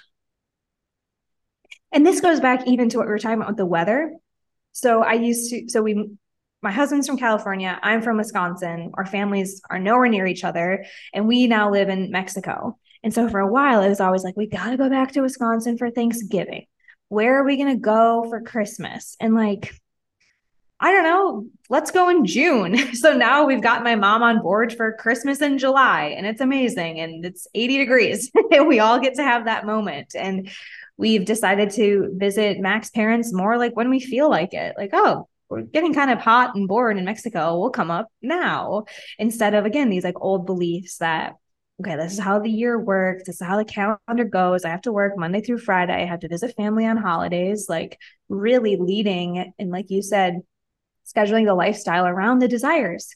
and 1.91 2.05
this 2.05 2.21
goes 2.21 2.39
back 2.39 2.67
even 2.67 2.89
to 2.89 2.97
what 2.97 3.07
we 3.07 3.11
were 3.11 3.19
talking 3.19 3.37
about 3.37 3.49
with 3.49 3.57
the 3.57 3.65
weather. 3.65 4.13
So 4.71 5.01
I 5.01 5.13
used 5.13 5.49
to, 5.51 5.69
so 5.69 5.81
we, 5.81 6.09
my 6.61 6.71
husband's 6.71 7.07
from 7.07 7.17
California. 7.17 7.79
I'm 7.81 8.01
from 8.01 8.17
Wisconsin. 8.17 8.91
Our 8.95 9.05
families 9.05 9.61
are 9.69 9.79
nowhere 9.79 10.09
near 10.09 10.27
each 10.27 10.43
other. 10.43 10.85
And 11.13 11.27
we 11.27 11.47
now 11.47 11.71
live 11.71 11.89
in 11.89 12.11
Mexico. 12.11 12.77
And 13.03 13.13
so 13.13 13.29
for 13.29 13.39
a 13.39 13.47
while, 13.47 13.81
it 13.81 13.89
was 13.89 14.01
always 14.01 14.23
like, 14.23 14.35
we 14.35 14.47
got 14.47 14.71
to 14.71 14.77
go 14.77 14.89
back 14.89 15.13
to 15.13 15.21
Wisconsin 15.21 15.77
for 15.77 15.89
Thanksgiving. 15.89 16.65
Where 17.09 17.39
are 17.39 17.45
we 17.45 17.57
going 17.57 17.73
to 17.73 17.79
go 17.79 18.25
for 18.29 18.41
Christmas? 18.41 19.15
And 19.19 19.33
like, 19.33 19.73
I 20.79 20.91
don't 20.91 21.03
know, 21.03 21.47
let's 21.69 21.91
go 21.91 22.09
in 22.09 22.25
June. 22.25 22.77
So 22.93 23.13
now 23.13 23.45
we've 23.45 23.61
got 23.61 23.83
my 23.83 23.95
mom 23.95 24.21
on 24.23 24.41
board 24.41 24.73
for 24.73 24.93
Christmas 24.93 25.41
in 25.41 25.57
July, 25.57 26.15
and 26.17 26.25
it's 26.25 26.41
amazing. 26.41 26.99
And 26.99 27.25
it's 27.25 27.47
80 27.53 27.77
degrees. 27.77 28.31
and 28.51 28.67
we 28.67 28.79
all 28.79 28.99
get 28.99 29.15
to 29.15 29.23
have 29.23 29.45
that 29.45 29.65
moment. 29.65 30.13
And 30.15 30.49
we've 30.97 31.25
decided 31.25 31.71
to 31.71 32.11
visit 32.15 32.59
Mac's 32.59 32.89
parents 32.89 33.33
more 33.33 33.57
like 33.57 33.75
when 33.75 33.89
we 33.89 33.99
feel 33.99 34.29
like 34.29 34.53
it. 34.53 34.75
Like, 34.77 34.91
oh, 34.93 35.27
we're 35.49 35.61
getting 35.61 35.93
kind 35.93 36.11
of 36.11 36.19
hot 36.19 36.55
and 36.55 36.67
bored 36.67 36.97
in 36.97 37.05
Mexico. 37.05 37.59
We'll 37.59 37.69
come 37.69 37.91
up 37.91 38.07
now 38.21 38.85
instead 39.17 39.53
of, 39.53 39.65
again, 39.65 39.89
these 39.89 40.03
like 40.03 40.19
old 40.19 40.45
beliefs 40.45 40.97
that 40.97 41.35
okay, 41.79 41.95
this 41.95 42.13
is 42.13 42.19
how 42.19 42.39
the 42.39 42.49
year 42.49 42.79
works. 42.79 43.23
This 43.25 43.39
is 43.39 43.47
how 43.47 43.57
the 43.57 43.65
calendar 43.65 44.23
goes. 44.23 44.65
I 44.65 44.69
have 44.69 44.81
to 44.83 44.91
work 44.91 45.13
Monday 45.17 45.41
through 45.41 45.59
Friday. 45.59 46.01
I 46.01 46.05
have 46.05 46.21
to 46.21 46.27
visit 46.27 46.55
family 46.55 46.85
on 46.85 46.97
holidays, 46.97 47.67
like 47.69 47.99
really 48.29 48.77
leading. 48.77 49.53
And 49.59 49.69
like 49.69 49.89
you 49.89 50.01
said, 50.01 50.41
scheduling 51.05 51.45
the 51.45 51.53
lifestyle 51.53 52.07
around 52.07 52.39
the 52.39 52.47
desires 52.47 53.15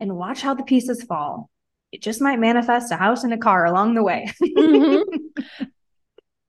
and 0.00 0.16
watch 0.16 0.42
how 0.42 0.54
the 0.54 0.64
pieces 0.64 1.02
fall. 1.04 1.48
It 1.92 2.02
just 2.02 2.20
might 2.20 2.38
manifest 2.38 2.92
a 2.92 2.96
house 2.96 3.24
and 3.24 3.32
a 3.32 3.38
car 3.38 3.64
along 3.64 3.94
the 3.94 4.02
way. 4.02 4.30
mm-hmm. 4.42 5.64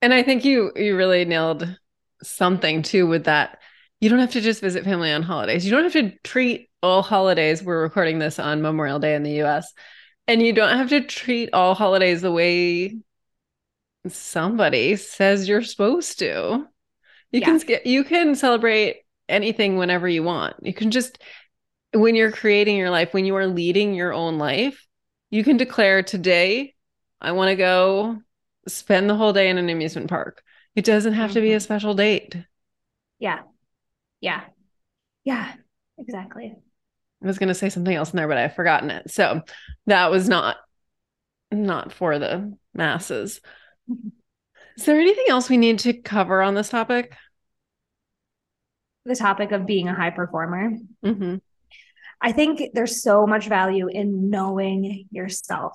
And 0.01 0.13
I 0.13 0.23
think 0.23 0.45
you 0.45 0.71
you 0.75 0.95
really 0.95 1.25
nailed 1.25 1.77
something 2.23 2.81
too 2.81 3.07
with 3.07 3.25
that. 3.25 3.59
You 3.99 4.09
don't 4.09 4.19
have 4.19 4.31
to 4.31 4.41
just 4.41 4.61
visit 4.61 4.85
family 4.85 5.11
on 5.11 5.23
holidays. 5.23 5.65
You 5.65 5.71
don't 5.71 5.83
have 5.83 5.93
to 5.93 6.11
treat 6.23 6.69
all 6.81 7.01
holidays. 7.01 7.61
We're 7.61 7.81
recording 7.81 8.19
this 8.19 8.39
on 8.39 8.61
Memorial 8.61 8.99
Day 8.99 9.15
in 9.15 9.23
the 9.23 9.41
US. 9.43 9.73
And 10.27 10.41
you 10.41 10.53
don't 10.53 10.77
have 10.77 10.89
to 10.89 11.01
treat 11.01 11.49
all 11.53 11.73
holidays 11.73 12.21
the 12.21 12.31
way 12.31 12.97
somebody 14.07 14.95
says 14.95 15.49
you're 15.49 15.63
supposed 15.63 16.19
to. 16.19 16.65
You 17.31 17.41
yeah. 17.41 17.57
can 17.57 17.79
you 17.83 18.03
can 18.03 18.35
celebrate 18.35 19.01
anything 19.27 19.77
whenever 19.77 20.07
you 20.07 20.23
want. 20.23 20.55
You 20.61 20.73
can 20.73 20.91
just, 20.91 21.19
when 21.93 22.15
you're 22.15 22.31
creating 22.31 22.77
your 22.77 22.89
life, 22.89 23.13
when 23.13 23.25
you 23.25 23.35
are 23.35 23.47
leading 23.47 23.93
your 23.93 24.13
own 24.13 24.37
life, 24.37 24.85
you 25.29 25.43
can 25.43 25.57
declare 25.57 26.01
today, 26.01 26.73
I 27.21 27.33
want 27.33 27.49
to 27.49 27.55
go 27.55 28.21
spend 28.69 29.09
the 29.09 29.15
whole 29.15 29.33
day 29.33 29.49
in 29.49 29.57
an 29.57 29.69
amusement 29.69 30.09
park. 30.09 30.43
It 30.75 30.85
doesn't 30.85 31.13
have 31.13 31.33
to 31.33 31.41
be 31.41 31.51
a 31.51 31.57
mm-hmm. 31.57 31.63
special 31.63 31.93
date. 31.93 32.35
Yeah. 33.17 33.39
Yeah. 34.21 34.41
Yeah. 35.23 35.53
Exactly. 35.97 36.55
I 37.21 37.27
was 37.27 37.37
going 37.37 37.49
to 37.49 37.55
say 37.55 37.69
something 37.69 37.93
else 37.93 38.11
in 38.11 38.17
there, 38.17 38.27
but 38.27 38.37
I've 38.37 38.55
forgotten 38.55 38.89
it. 38.89 39.11
So 39.11 39.41
that 39.87 40.11
was 40.11 40.29
not 40.29 40.57
not 41.51 41.91
for 41.91 42.19
the 42.19 42.55
masses. 42.73 43.41
Mm-hmm. 43.89 44.09
Is 44.77 44.85
there 44.85 44.99
anything 44.99 45.25
else 45.27 45.49
we 45.49 45.57
need 45.57 45.79
to 45.79 45.93
cover 45.93 46.41
on 46.41 46.53
this 46.53 46.69
topic? 46.69 47.13
the 49.09 49.15
topic 49.15 49.51
of 49.51 49.65
being 49.65 49.89
a 49.89 49.95
high 49.95 50.11
performer. 50.11 50.71
Mm-hmm. 51.03 51.35
I 52.21 52.31
think 52.31 52.61
there's 52.73 53.01
so 53.01 53.25
much 53.25 53.47
value 53.47 53.87
in 53.87 54.29
knowing 54.29 55.07
yourself. 55.11 55.73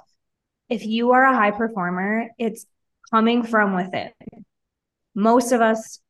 If 0.68 0.84
you 0.86 1.12
are 1.12 1.24
a 1.24 1.34
high 1.34 1.50
performer, 1.50 2.28
it's 2.38 2.66
coming 3.10 3.42
from 3.42 3.74
within. 3.74 4.10
Most 5.14 5.52
of 5.52 5.60
us, 5.60 6.00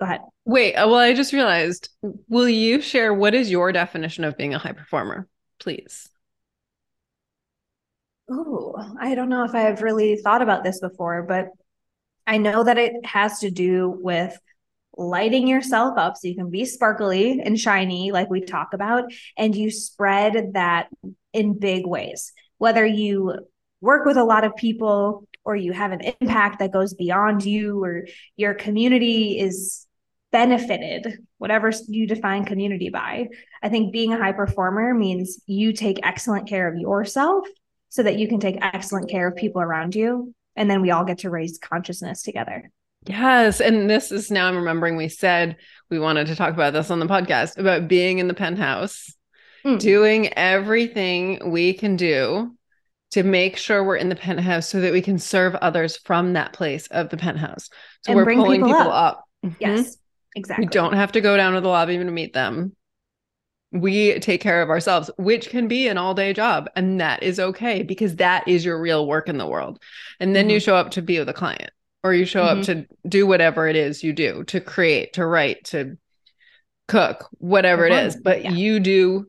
go 0.00 0.06
ahead. 0.06 0.20
Wait, 0.44 0.74
uh, 0.74 0.88
well, 0.88 0.98
I 0.98 1.12
just 1.12 1.32
realized, 1.32 1.88
will 2.28 2.48
you 2.48 2.80
share 2.80 3.12
what 3.12 3.34
is 3.34 3.50
your 3.50 3.72
definition 3.72 4.24
of 4.24 4.36
being 4.36 4.54
a 4.54 4.58
high 4.58 4.72
performer, 4.72 5.28
please? 5.60 6.08
Oh, 8.30 8.74
I 9.00 9.14
don't 9.14 9.28
know 9.28 9.44
if 9.44 9.54
I've 9.54 9.82
really 9.82 10.16
thought 10.16 10.42
about 10.42 10.62
this 10.62 10.80
before, 10.80 11.22
but 11.22 11.48
I 12.26 12.38
know 12.38 12.64
that 12.64 12.78
it 12.78 12.92
has 13.04 13.40
to 13.40 13.50
do 13.50 13.88
with 14.02 14.38
lighting 14.96 15.46
yourself 15.46 15.96
up 15.96 16.16
so 16.16 16.28
you 16.28 16.34
can 16.34 16.50
be 16.50 16.64
sparkly 16.64 17.40
and 17.40 17.58
shiny, 17.58 18.10
like 18.10 18.28
we 18.28 18.40
talk 18.40 18.74
about, 18.74 19.04
and 19.36 19.54
you 19.54 19.70
spread 19.70 20.54
that 20.54 20.88
in 21.32 21.58
big 21.58 21.86
ways. 21.86 22.32
Whether 22.58 22.84
you 22.84 23.34
work 23.80 24.04
with 24.04 24.16
a 24.16 24.24
lot 24.24 24.44
of 24.44 24.56
people 24.56 25.27
or 25.48 25.56
you 25.56 25.72
have 25.72 25.92
an 25.92 26.02
impact 26.20 26.58
that 26.58 26.70
goes 26.70 26.92
beyond 26.92 27.42
you 27.42 27.82
or 27.82 28.04
your 28.36 28.52
community 28.52 29.38
is 29.40 29.86
benefited, 30.30 31.24
whatever 31.38 31.72
you 31.86 32.06
define 32.06 32.44
community 32.44 32.90
by. 32.90 33.28
I 33.62 33.70
think 33.70 33.90
being 33.90 34.12
a 34.12 34.18
high 34.18 34.32
performer 34.32 34.92
means 34.92 35.40
you 35.46 35.72
take 35.72 36.00
excellent 36.02 36.46
care 36.46 36.68
of 36.68 36.78
yourself 36.78 37.48
so 37.88 38.02
that 38.02 38.18
you 38.18 38.28
can 38.28 38.40
take 38.40 38.58
excellent 38.60 39.08
care 39.08 39.26
of 39.26 39.36
people 39.36 39.62
around 39.62 39.94
you. 39.94 40.34
And 40.54 40.70
then 40.70 40.82
we 40.82 40.90
all 40.90 41.06
get 41.06 41.20
to 41.20 41.30
raise 41.30 41.56
consciousness 41.56 42.22
together. 42.22 42.70
Yes. 43.06 43.62
And 43.62 43.88
this 43.88 44.12
is 44.12 44.30
now 44.30 44.48
I'm 44.48 44.56
remembering 44.56 44.98
we 44.98 45.08
said 45.08 45.56
we 45.88 45.98
wanted 45.98 46.26
to 46.26 46.36
talk 46.36 46.52
about 46.52 46.74
this 46.74 46.90
on 46.90 47.00
the 47.00 47.06
podcast 47.06 47.56
about 47.56 47.88
being 47.88 48.18
in 48.18 48.28
the 48.28 48.34
penthouse, 48.34 49.14
mm. 49.64 49.78
doing 49.78 50.30
everything 50.34 51.50
we 51.50 51.72
can 51.72 51.96
do 51.96 52.54
to 53.12 53.22
make 53.22 53.56
sure 53.56 53.82
we're 53.82 53.96
in 53.96 54.08
the 54.08 54.16
penthouse 54.16 54.68
so 54.68 54.80
that 54.80 54.92
we 54.92 55.00
can 55.00 55.18
serve 55.18 55.54
others 55.56 55.96
from 55.96 56.34
that 56.34 56.52
place 56.52 56.86
of 56.88 57.08
the 57.08 57.16
penthouse. 57.16 57.70
So 58.02 58.12
and 58.12 58.16
we're 58.16 58.34
pulling 58.34 58.62
people, 58.62 58.78
people 58.78 58.92
up. 58.92 59.16
up. 59.16 59.24
Mm-hmm. 59.46 59.56
Yes, 59.60 59.96
exactly. 60.36 60.66
We 60.66 60.70
don't 60.70 60.94
have 60.94 61.12
to 61.12 61.20
go 61.20 61.36
down 61.36 61.54
to 61.54 61.60
the 61.60 61.68
lobby 61.68 61.96
to 61.96 62.04
meet 62.04 62.32
them. 62.32 62.74
We 63.70 64.18
take 64.20 64.40
care 64.40 64.62
of 64.62 64.70
ourselves, 64.70 65.10
which 65.18 65.50
can 65.50 65.68
be 65.68 65.88
an 65.88 65.98
all 65.98 66.14
day 66.14 66.32
job. 66.32 66.68
And 66.74 67.00
that 67.00 67.22
is 67.22 67.38
okay 67.38 67.82
because 67.82 68.16
that 68.16 68.48
is 68.48 68.64
your 68.64 68.80
real 68.80 69.06
work 69.06 69.28
in 69.28 69.36
the 69.36 69.46
world. 69.46 69.80
And 70.20 70.34
then 70.34 70.44
mm-hmm. 70.44 70.52
you 70.52 70.60
show 70.60 70.76
up 70.76 70.92
to 70.92 71.02
be 71.02 71.18
with 71.18 71.28
a 71.28 71.34
client 71.34 71.70
or 72.04 72.14
you 72.14 72.24
show 72.24 72.42
mm-hmm. 72.42 72.60
up 72.60 72.66
to 72.66 72.86
do 73.08 73.26
whatever 73.26 73.66
it 73.68 73.76
is 73.76 74.02
you 74.02 74.12
do 74.12 74.44
to 74.44 74.60
create 74.60 75.14
to 75.14 75.26
write 75.26 75.64
to 75.64 75.96
cook 76.86 77.28
whatever 77.32 77.86
it 77.86 77.92
is 77.92 78.16
but 78.16 78.42
yeah. 78.42 78.50
you 78.50 78.80
do 78.80 79.26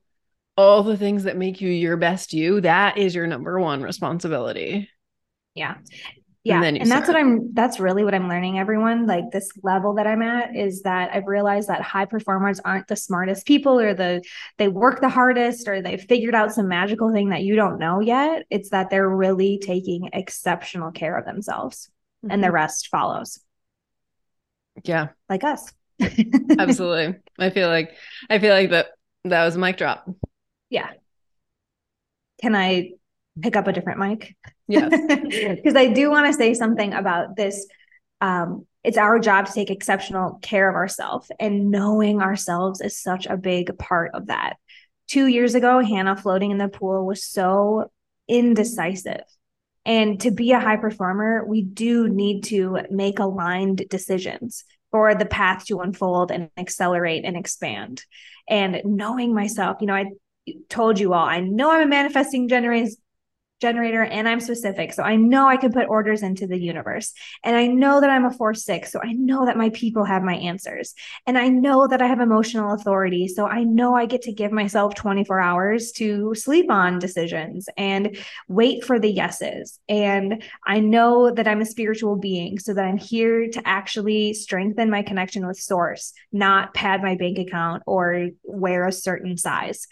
all 0.60 0.84
the 0.84 0.98
things 0.98 1.24
that 1.24 1.38
make 1.38 1.62
you 1.62 1.70
your 1.70 1.98
best 1.98 2.34
you 2.34 2.62
that 2.62 2.98
is 2.98 3.16
your 3.16 3.28
number 3.28 3.60
one 3.60 3.82
responsibility 3.82 4.90
yeah 5.56 5.76
yeah 6.44 6.64
and, 6.64 6.78
and 6.78 6.90
that's 6.90 7.08
what 7.08 7.18
i'm 7.18 7.54
that's 7.54 7.80
really 7.80 8.04
what 8.04 8.14
i'm 8.14 8.28
learning 8.28 8.60
everyone 8.60 9.06
like 9.06 9.26
this 9.32 9.50
level 9.64 9.94
that 9.94 10.08
i'm 10.08 10.22
at 10.22 10.56
is 10.56 10.82
that 10.82 11.10
i've 11.14 11.28
realized 11.28 11.70
that 11.70 11.82
high 11.82 12.06
performers 12.06 12.60
aren't 12.62 12.88
the 12.88 12.96
smartest 12.96 13.46
people 13.46 13.80
or 13.80 13.94
the 13.94 14.22
they 14.58 14.68
work 14.68 15.02
the 15.02 15.10
hardest 15.10 15.68
or 15.68 15.82
they've 15.82 16.02
figured 16.02 16.36
out 16.36 16.54
some 16.54 16.68
magical 16.68 17.12
thing 17.12 17.30
that 17.30 17.44
you 17.44 17.56
don't 17.56 17.80
know 17.80 18.00
yet 18.00 18.46
it's 18.50 18.70
that 18.70 18.90
they're 18.90 19.10
really 19.10 19.60
taking 19.60 20.10
exceptional 20.14 20.92
care 20.92 21.18
of 21.18 21.26
themselves 21.26 21.90
mm-hmm. 22.24 22.32
and 22.32 22.44
the 22.44 22.48
mm-hmm. 22.48 22.56
rest 22.56 22.88
follows. 22.88 23.40
Yeah. 24.84 25.10
Like 25.28 25.44
us. 25.44 25.72
Absolutely. 26.02 27.20
I 27.38 27.50
feel 27.50 27.68
like 27.68 27.96
I 28.30 28.40
feel 28.40 28.54
like 28.54 28.70
that 28.70 28.88
that 29.26 29.44
was 29.44 29.56
a 29.56 29.60
mic 29.60 29.78
drop. 29.78 30.10
Yeah. 30.70 30.90
Can 32.42 32.56
I 32.56 32.92
pick 33.42 33.56
up 33.56 33.68
a 33.68 33.74
different 33.74 34.00
mic? 34.00 34.36
Yes. 34.68 34.92
Because 35.56 35.76
I 35.76 35.88
do 35.88 36.10
want 36.10 36.28
to 36.28 36.34
say 36.34 36.54
something 36.54 36.94
about 36.94 37.36
this. 37.36 37.68
Um, 38.22 38.66
it's 38.84 38.98
our 38.98 39.20
job 39.20 39.48
to 39.48 39.54
take 39.54 39.70
exceptional 39.70 40.40
care 40.42 40.70
of 40.70 40.76
ourselves, 40.76 41.32
and 41.40 41.70
knowing 41.70 42.22
ourselves 42.22 42.80
is 42.80 43.02
such 43.02 43.26
a 43.26 43.36
big 43.36 43.78
part 43.78 44.12
of 44.14 44.28
that. 44.28 44.58
Two 45.08 45.28
years 45.28 45.56
ago, 45.56 45.80
Hanna 45.80 46.16
floating 46.16 46.52
in 46.52 46.58
the 46.58 46.70
pool 46.70 47.06
was 47.06 47.24
so 47.24 47.92
indecisive. 48.28 49.24
And 49.86 50.20
to 50.22 50.32
be 50.32 50.52
a 50.52 50.60
high 50.60 50.78
performer, 50.78 51.44
we 51.46 51.64
do 51.64 52.08
need 52.08 52.44
to 52.46 52.80
make 52.92 53.20
aligned 53.20 53.90
decisions 53.90 54.64
for 54.92 55.16
the 55.16 55.26
path 55.26 55.66
to 55.66 55.80
unfold 55.80 56.32
and 56.32 56.50
accelerate 56.58 57.26
and 57.26 57.36
expand. 57.36 58.04
And 58.48 58.82
knowing 58.86 59.34
myself, 59.34 59.78
you 59.82 59.88
know, 59.88 59.96
I 59.96 60.06
told 60.70 61.00
you 61.00 61.14
all, 61.14 61.26
I 61.26 61.40
know 61.40 61.72
I'm 61.72 61.82
a 61.82 61.88
manifesting 61.88 62.48
generator 62.48 62.90
generator 63.60 64.04
and 64.04 64.28
I'm 64.28 64.40
specific. 64.40 64.94
So 64.94 65.04
I 65.04 65.16
know 65.16 65.48
I 65.48 65.58
can 65.58 65.72
put 65.72 65.90
orders 65.90 66.24
into 66.24 66.48
the 66.48 66.58
universe. 66.58 67.14
And 67.44 67.56
I 67.56 67.68
know 67.68 68.00
that 68.02 68.10
I'm 68.10 68.26
a 68.26 68.32
four 68.32 68.54
six. 68.54 68.92
So 68.92 69.00
I 69.04 69.14
know 69.14 69.46
that 69.46 69.58
my 69.58 69.70
people 69.70 70.06
have 70.06 70.24
my 70.24 70.36
answers. 70.36 70.94
And 71.28 71.38
I 71.38 71.50
know 71.50 71.88
that 71.88 72.02
I 72.02 72.08
have 72.08 72.22
emotional 72.22 72.74
authority. 72.74 73.28
So 73.28 73.46
I 73.46 73.64
know 73.64 73.96
I 73.96 74.06
get 74.06 74.22
to 74.24 74.32
give 74.32 74.52
myself 74.52 74.96
24 74.96 75.40
hours 75.40 75.92
to 75.94 76.34
sleep 76.36 76.72
on 76.72 77.00
decisions 77.00 77.68
and 77.78 78.18
wait 78.48 78.84
for 78.84 79.00
the 79.00 79.12
yeses. 79.12 79.80
And 79.90 80.44
I 80.66 80.80
know 80.80 81.32
that 81.32 81.48
I'm 81.48 81.62
a 81.62 81.66
spiritual 81.66 82.16
being 82.16 82.60
so 82.60 82.74
that 82.74 82.86
I'm 82.86 82.98
here 82.98 83.50
to 83.50 83.62
actually 83.68 84.34
strengthen 84.34 84.90
my 84.90 85.04
connection 85.04 85.46
with 85.46 85.60
source, 85.60 86.14
not 86.32 86.74
pad 86.74 87.02
my 87.02 87.16
bank 87.16 87.38
account 87.38 87.84
or 87.86 88.30
wear 88.44 88.88
a 88.88 88.92
certain 88.92 89.38
size. 89.38 89.88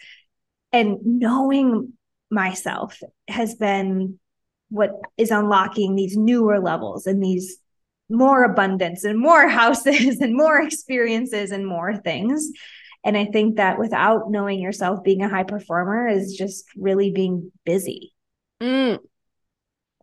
And 0.72 0.98
knowing 1.04 1.92
myself 2.30 3.00
has 3.26 3.54
been 3.54 4.18
what 4.70 4.92
is 5.16 5.30
unlocking 5.30 5.94
these 5.94 6.16
newer 6.16 6.60
levels 6.60 7.06
and 7.06 7.22
these 7.22 7.58
more 8.10 8.44
abundance 8.44 9.04
and 9.04 9.18
more 9.18 9.48
houses 9.48 10.20
and 10.20 10.36
more 10.36 10.60
experiences 10.60 11.50
and 11.50 11.66
more 11.66 11.96
things. 11.96 12.50
And 13.04 13.16
I 13.16 13.26
think 13.26 13.56
that 13.56 13.78
without 13.78 14.30
knowing 14.30 14.60
yourself, 14.60 15.04
being 15.04 15.22
a 15.22 15.28
high 15.28 15.44
performer 15.44 16.08
is 16.08 16.34
just 16.34 16.64
really 16.76 17.10
being 17.10 17.52
busy. 17.64 18.12
Mm. 18.60 18.98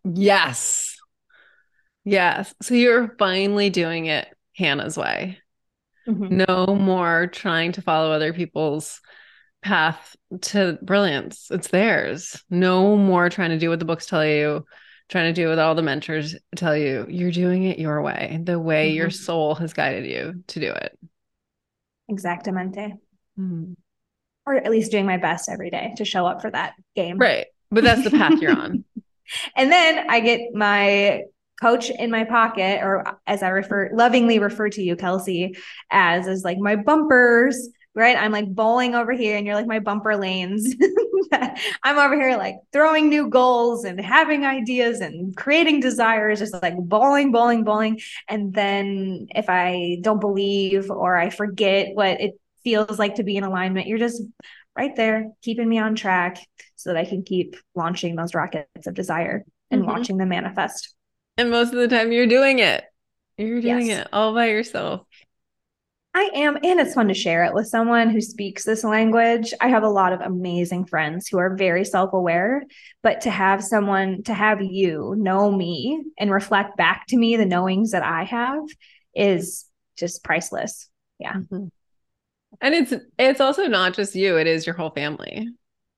Yes. 0.04 0.96
Yes. 2.04 2.54
So 2.62 2.74
you're 2.74 3.14
finally 3.18 3.70
doing 3.70 4.06
it 4.06 4.28
Hanna's 4.56 4.96
way. 4.96 5.38
Mm-hmm. 6.08 6.44
No 6.48 6.66
more 6.74 7.26
trying 7.26 7.72
to 7.72 7.82
follow 7.82 8.12
other 8.12 8.32
people's 8.32 9.00
path 9.66 10.14
to 10.40 10.78
brilliance. 10.80 11.48
It's 11.50 11.68
theirs. 11.68 12.42
No 12.50 12.96
more 12.96 13.28
trying 13.28 13.50
to 13.50 13.58
do 13.58 13.68
what 13.68 13.80
the 13.80 13.84
books 13.84 14.06
tell 14.06 14.24
you, 14.24 14.64
trying 15.08 15.34
to 15.34 15.40
do 15.40 15.48
what 15.48 15.58
all 15.58 15.74
the 15.74 15.82
mentors 15.82 16.36
tell 16.54 16.76
you. 16.76 17.04
You're 17.08 17.32
doing 17.32 17.64
it 17.64 17.78
your 17.78 18.00
way, 18.00 18.40
the 18.42 18.58
way 18.60 18.88
mm-hmm. 18.88 18.96
your 18.96 19.10
soul 19.10 19.56
has 19.56 19.72
guided 19.72 20.06
you 20.06 20.44
to 20.46 20.60
do 20.60 20.70
it. 20.70 20.96
Exactamente. 22.08 22.92
Mm-hmm. 23.38 23.72
Or 24.46 24.54
at 24.54 24.70
least 24.70 24.92
doing 24.92 25.06
my 25.06 25.16
best 25.16 25.48
every 25.48 25.70
day 25.70 25.94
to 25.96 26.04
show 26.04 26.24
up 26.24 26.40
for 26.40 26.50
that 26.50 26.74
game. 26.94 27.18
Right. 27.18 27.46
But 27.72 27.82
that's 27.82 28.04
the 28.04 28.10
path 28.10 28.40
you're 28.40 28.56
on. 28.56 28.84
and 29.56 29.72
then 29.72 30.08
I 30.08 30.20
get 30.20 30.54
my 30.54 31.24
coach 31.60 31.90
in 31.90 32.12
my 32.12 32.22
pocket, 32.22 32.80
or 32.82 33.18
as 33.26 33.42
I 33.42 33.48
refer 33.48 33.90
lovingly 33.92 34.38
refer 34.38 34.68
to 34.68 34.82
you, 34.82 34.94
Kelsey, 34.94 35.56
as 35.90 36.28
is 36.28 36.44
like 36.44 36.58
my 36.58 36.76
bumpers 36.76 37.68
right? 37.96 38.16
I'm 38.16 38.30
like 38.30 38.54
bowling 38.54 38.94
over 38.94 39.12
here 39.12 39.38
and 39.38 39.46
you're 39.46 39.54
like 39.54 39.66
my 39.66 39.78
bumper 39.78 40.16
lanes. 40.16 40.74
I'm 41.82 41.98
over 41.98 42.14
here 42.14 42.36
like 42.36 42.56
throwing 42.70 43.08
new 43.08 43.28
goals 43.28 43.84
and 43.84 43.98
having 43.98 44.44
ideas 44.44 45.00
and 45.00 45.34
creating 45.34 45.80
desires, 45.80 46.38
just 46.40 46.52
like 46.62 46.76
bowling, 46.76 47.32
bowling, 47.32 47.64
bowling. 47.64 48.00
And 48.28 48.52
then 48.52 49.28
if 49.34 49.48
I 49.48 49.96
don't 50.02 50.20
believe 50.20 50.90
or 50.90 51.16
I 51.16 51.30
forget 51.30 51.94
what 51.94 52.20
it 52.20 52.38
feels 52.62 52.98
like 52.98 53.14
to 53.14 53.24
be 53.24 53.38
in 53.38 53.44
alignment, 53.44 53.86
you're 53.86 53.98
just 53.98 54.22
right 54.76 54.94
there 54.94 55.30
keeping 55.42 55.68
me 55.68 55.78
on 55.78 55.94
track 55.94 56.38
so 56.76 56.92
that 56.92 56.98
I 56.98 57.06
can 57.06 57.22
keep 57.22 57.56
launching 57.74 58.14
those 58.14 58.34
rockets 58.34 58.86
of 58.86 58.92
desire 58.92 59.42
and 59.70 59.82
mm-hmm. 59.82 59.90
watching 59.90 60.18
them 60.18 60.28
manifest. 60.28 60.94
And 61.38 61.50
most 61.50 61.72
of 61.72 61.78
the 61.78 61.88
time 61.88 62.12
you're 62.12 62.26
doing 62.26 62.58
it. 62.58 62.84
You're 63.38 63.60
doing 63.60 63.86
yes. 63.86 64.02
it 64.02 64.08
all 64.12 64.34
by 64.34 64.48
yourself. 64.48 65.06
I 66.16 66.30
am, 66.32 66.56
and 66.64 66.80
it's 66.80 66.94
fun 66.94 67.08
to 67.08 67.14
share 67.14 67.44
it 67.44 67.52
with 67.52 67.66
someone 67.66 68.08
who 68.08 68.22
speaks 68.22 68.64
this 68.64 68.82
language. 68.82 69.52
I 69.60 69.68
have 69.68 69.82
a 69.82 69.88
lot 69.90 70.14
of 70.14 70.22
amazing 70.22 70.86
friends 70.86 71.28
who 71.28 71.36
are 71.36 71.54
very 71.54 71.84
self 71.84 72.14
aware, 72.14 72.64
but 73.02 73.20
to 73.20 73.30
have 73.30 73.62
someone, 73.62 74.22
to 74.22 74.32
have 74.32 74.62
you 74.62 75.14
know 75.18 75.52
me 75.52 76.02
and 76.18 76.30
reflect 76.30 76.78
back 76.78 77.06
to 77.08 77.18
me 77.18 77.36
the 77.36 77.44
knowings 77.44 77.90
that 77.90 78.02
I 78.02 78.24
have 78.24 78.62
is 79.14 79.66
just 79.98 80.24
priceless. 80.24 80.88
Yeah. 81.18 81.34
Mm-hmm. 81.34 81.66
And 82.62 82.74
it's 82.74 82.94
it's 83.18 83.42
also 83.42 83.66
not 83.66 83.92
just 83.92 84.14
you, 84.14 84.38
it 84.38 84.46
is 84.46 84.64
your 84.64 84.74
whole 84.74 84.90
family 84.90 85.50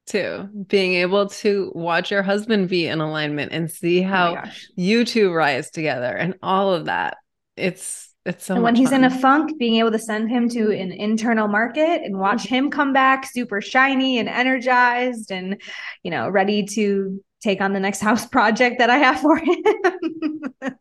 too. 0.07 0.49
Being 0.67 0.95
able 0.95 1.29
to 1.29 1.71
watch 1.77 2.11
your 2.11 2.25
husband 2.25 2.69
be 2.69 2.89
in 2.89 3.01
alignment 3.01 3.53
and 3.53 3.71
see 3.71 4.05
oh 4.05 4.09
how 4.09 4.43
oh 4.45 4.51
you 4.75 5.05
two 5.05 5.33
rise 5.33 5.71
together 5.71 6.13
and 6.13 6.35
all 6.43 6.75
of 6.75 6.87
that. 6.87 7.19
It's 7.57 8.08
it's 8.25 8.45
so 8.45 8.55
and 8.55 8.63
when 8.63 8.75
he's 8.75 8.91
fun. 8.91 9.05
in 9.05 9.13
a 9.13 9.19
funk, 9.19 9.59
being 9.59 9.77
able 9.77 9.93
to 9.93 9.99
send 9.99 10.31
him 10.31 10.49
to 10.51 10.71
an 10.71 10.93
internal 10.93 11.49
market 11.49 12.03
and 12.03 12.19
watch 12.19 12.45
mm-hmm. 12.45 12.55
him 12.55 12.71
come 12.71 12.93
back 12.93 13.27
super 13.27 13.61
shiny 13.61 14.19
and 14.19 14.29
energized 14.29 15.31
and, 15.31 15.61
you 16.03 16.11
know, 16.11 16.29
ready 16.29 16.65
to 16.65 17.23
take 17.41 17.61
on 17.61 17.73
the 17.73 17.81
next 17.81 18.01
house 18.09 18.27
project 18.27 18.79
that 18.79 18.91
I 18.91 18.99
have 18.99 19.21
for 19.21 19.39
him. 19.39 20.77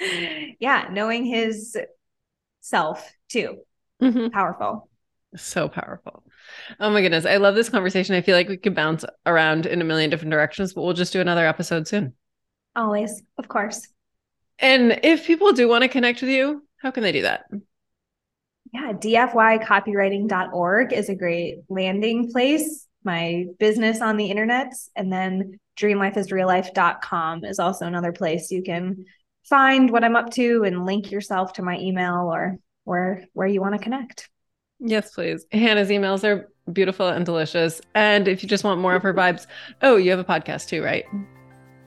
yeah, 0.60 0.88
knowing 0.90 1.24
his 1.24 1.76
self 2.60 3.12
too. 3.28 3.58
Mm-hmm. 4.02 4.28
Powerful. 4.28 4.88
So 5.36 5.68
powerful. 5.68 6.22
Oh 6.80 6.90
my 6.90 7.02
goodness. 7.02 7.26
I 7.26 7.36
love 7.36 7.54
this 7.54 7.68
conversation. 7.68 8.14
I 8.14 8.22
feel 8.22 8.36
like 8.36 8.48
we 8.48 8.56
could 8.56 8.74
bounce 8.74 9.04
around 9.26 9.66
in 9.66 9.80
a 9.80 9.84
million 9.84 10.08
different 10.08 10.30
directions, 10.30 10.72
but 10.72 10.82
we'll 10.82 10.94
just 10.94 11.12
do 11.12 11.20
another 11.20 11.46
episode 11.46 11.86
soon. 11.86 12.14
Always, 12.74 13.22
of 13.36 13.48
course. 13.48 13.86
And 14.58 15.00
if 15.02 15.26
people 15.26 15.52
do 15.52 15.68
want 15.68 15.82
to 15.82 15.88
connect 15.88 16.20
with 16.20 16.30
you, 16.30 16.66
how 16.80 16.90
can 16.90 17.02
they 17.02 17.12
do 17.12 17.22
that? 17.22 17.44
Yeah, 18.72 18.92
dfycopywriting.org 18.92 20.92
is 20.92 21.08
a 21.08 21.14
great 21.14 21.58
landing 21.68 22.30
place. 22.30 22.86
My 23.04 23.46
business 23.58 24.00
on 24.00 24.16
the 24.16 24.30
internet. 24.30 24.72
And 24.96 25.12
then 25.12 25.58
dreamlifeisreallife.com 25.78 27.44
is 27.44 27.58
also 27.58 27.86
another 27.86 28.12
place 28.12 28.50
you 28.50 28.62
can 28.62 29.04
find 29.44 29.90
what 29.90 30.04
I'm 30.04 30.16
up 30.16 30.30
to 30.32 30.64
and 30.64 30.84
link 30.84 31.10
yourself 31.10 31.54
to 31.54 31.62
my 31.62 31.78
email 31.78 32.30
or 32.32 32.58
where 32.84 33.24
where 33.32 33.46
you 33.46 33.60
want 33.60 33.74
to 33.74 33.82
connect. 33.82 34.28
Yes, 34.80 35.12
please. 35.12 35.44
Hanna's 35.50 35.88
emails 35.88 36.24
are 36.24 36.50
beautiful 36.72 37.08
and 37.08 37.24
delicious. 37.24 37.80
And 37.94 38.28
if 38.28 38.42
you 38.42 38.48
just 38.48 38.64
want 38.64 38.80
more 38.80 38.94
of 38.94 39.02
her 39.02 39.14
vibes, 39.14 39.46
oh, 39.82 39.96
you 39.96 40.10
have 40.10 40.20
a 40.20 40.24
podcast 40.24 40.68
too, 40.68 40.82
right? 40.82 41.04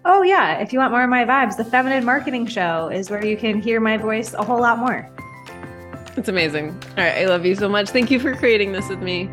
Oh, 0.03 0.23
yeah. 0.23 0.57
If 0.57 0.73
you 0.73 0.79
want 0.79 0.91
more 0.91 1.03
of 1.03 1.09
my 1.09 1.25
vibes, 1.25 1.57
the 1.57 1.65
Feminine 1.65 2.03
Marketing 2.03 2.47
Show 2.47 2.87
is 2.89 3.09
where 3.09 3.23
you 3.23 3.37
can 3.37 3.61
hear 3.61 3.79
my 3.79 3.97
voice 3.97 4.33
a 4.33 4.43
whole 4.43 4.59
lot 4.59 4.79
more. 4.79 5.09
It's 6.17 6.27
amazing. 6.27 6.69
All 6.97 7.03
right. 7.03 7.17
I 7.19 7.25
love 7.25 7.45
you 7.45 7.55
so 7.55 7.69
much. 7.69 7.89
Thank 7.89 8.09
you 8.09 8.19
for 8.19 8.35
creating 8.35 8.71
this 8.71 8.89
with 8.89 8.99
me. 8.99 9.29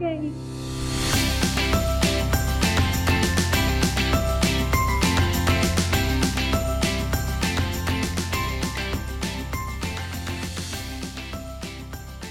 Yay. 0.00 0.30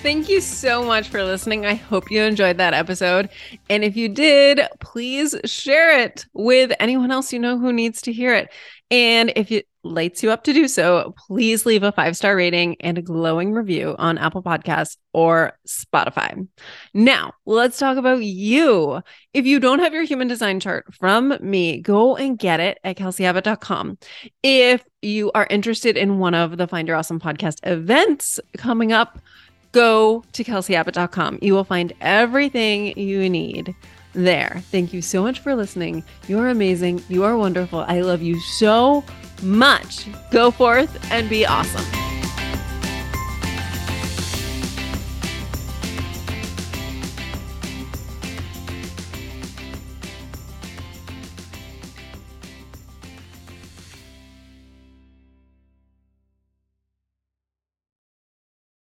Thank 0.06 0.30
you 0.30 0.40
so 0.40 0.84
much 0.84 1.10
for 1.10 1.24
listening. 1.24 1.66
I 1.66 1.74
hope 1.74 2.12
you 2.12 2.22
enjoyed 2.22 2.58
that 2.60 2.76
episode. 2.76 3.28
And 3.72 3.84
if 3.84 3.98
you 3.98 4.08
did, 4.08 4.62
please 4.80 5.36
share 5.46 6.00
it 6.00 6.28
with 6.32 6.72
anyone 6.80 7.10
else 7.10 7.34
you 7.34 7.40
know 7.40 7.58
who 7.58 7.74
needs 7.74 8.04
to 8.04 8.14
hear 8.14 8.36
it. 8.36 8.54
And 8.92 9.34
if 9.36 9.52
it 9.52 9.68
lights 9.84 10.22
you 10.22 10.30
up 10.30 10.44
to 10.44 10.54
do 10.54 10.68
so, 10.68 11.16
please 11.26 11.66
leave 11.66 11.82
a 11.82 11.92
five 11.92 12.16
star 12.16 12.36
rating 12.36 12.76
and 12.82 13.00
a 13.00 13.02
glowing 13.02 13.52
review 13.52 13.96
on 13.98 14.20
Apple 14.20 14.44
Podcasts 14.44 14.98
or 15.12 15.58
Spotify. 15.68 16.48
Now, 16.94 17.34
let's 17.48 17.80
talk 17.80 17.98
about 17.98 18.22
you. 18.22 19.02
If 19.34 19.48
you 19.48 19.60
don't 19.60 19.80
have 19.80 19.94
your 19.96 20.04
human 20.04 20.28
design 20.28 20.60
chart 20.60 20.86
from 20.94 21.36
me, 21.42 21.82
go 21.82 22.16
and 22.16 22.38
get 22.38 22.60
it 22.60 22.78
at 22.84 22.96
kelseyabbott.com. 22.98 23.98
If 24.44 24.84
you 25.02 25.32
are 25.34 25.48
interested 25.50 25.98
in 25.98 26.20
one 26.20 26.36
of 26.36 26.58
the 26.58 26.68
Find 26.68 26.88
Your 26.88 26.98
Awesome 26.98 27.20
podcast 27.20 27.58
events 27.64 28.40
coming 28.56 28.92
up, 28.92 29.20
go 29.76 30.24
to 30.32 30.44
kelseyabbott.com. 30.44 31.40
You 31.42 31.54
will 31.54 31.66
find 31.66 31.92
everything 32.00 32.98
you 32.98 33.30
need 33.30 33.76
there. 34.14 34.62
Thank 34.72 34.94
you 34.94 35.02
so 35.02 35.22
much 35.22 35.40
for 35.40 35.54
listening. 35.54 36.04
You're 36.30 36.48
amazing. 36.48 37.04
You 37.10 37.26
are 37.26 37.38
wonderful. 37.38 37.80
I 37.80 38.00
love 38.00 38.22
you 38.22 38.40
so 38.40 39.04
much. 39.44 40.08
Go 40.32 40.50
forth 40.50 40.98
and 41.12 41.30
be 41.30 41.46
awesome. 41.46 42.15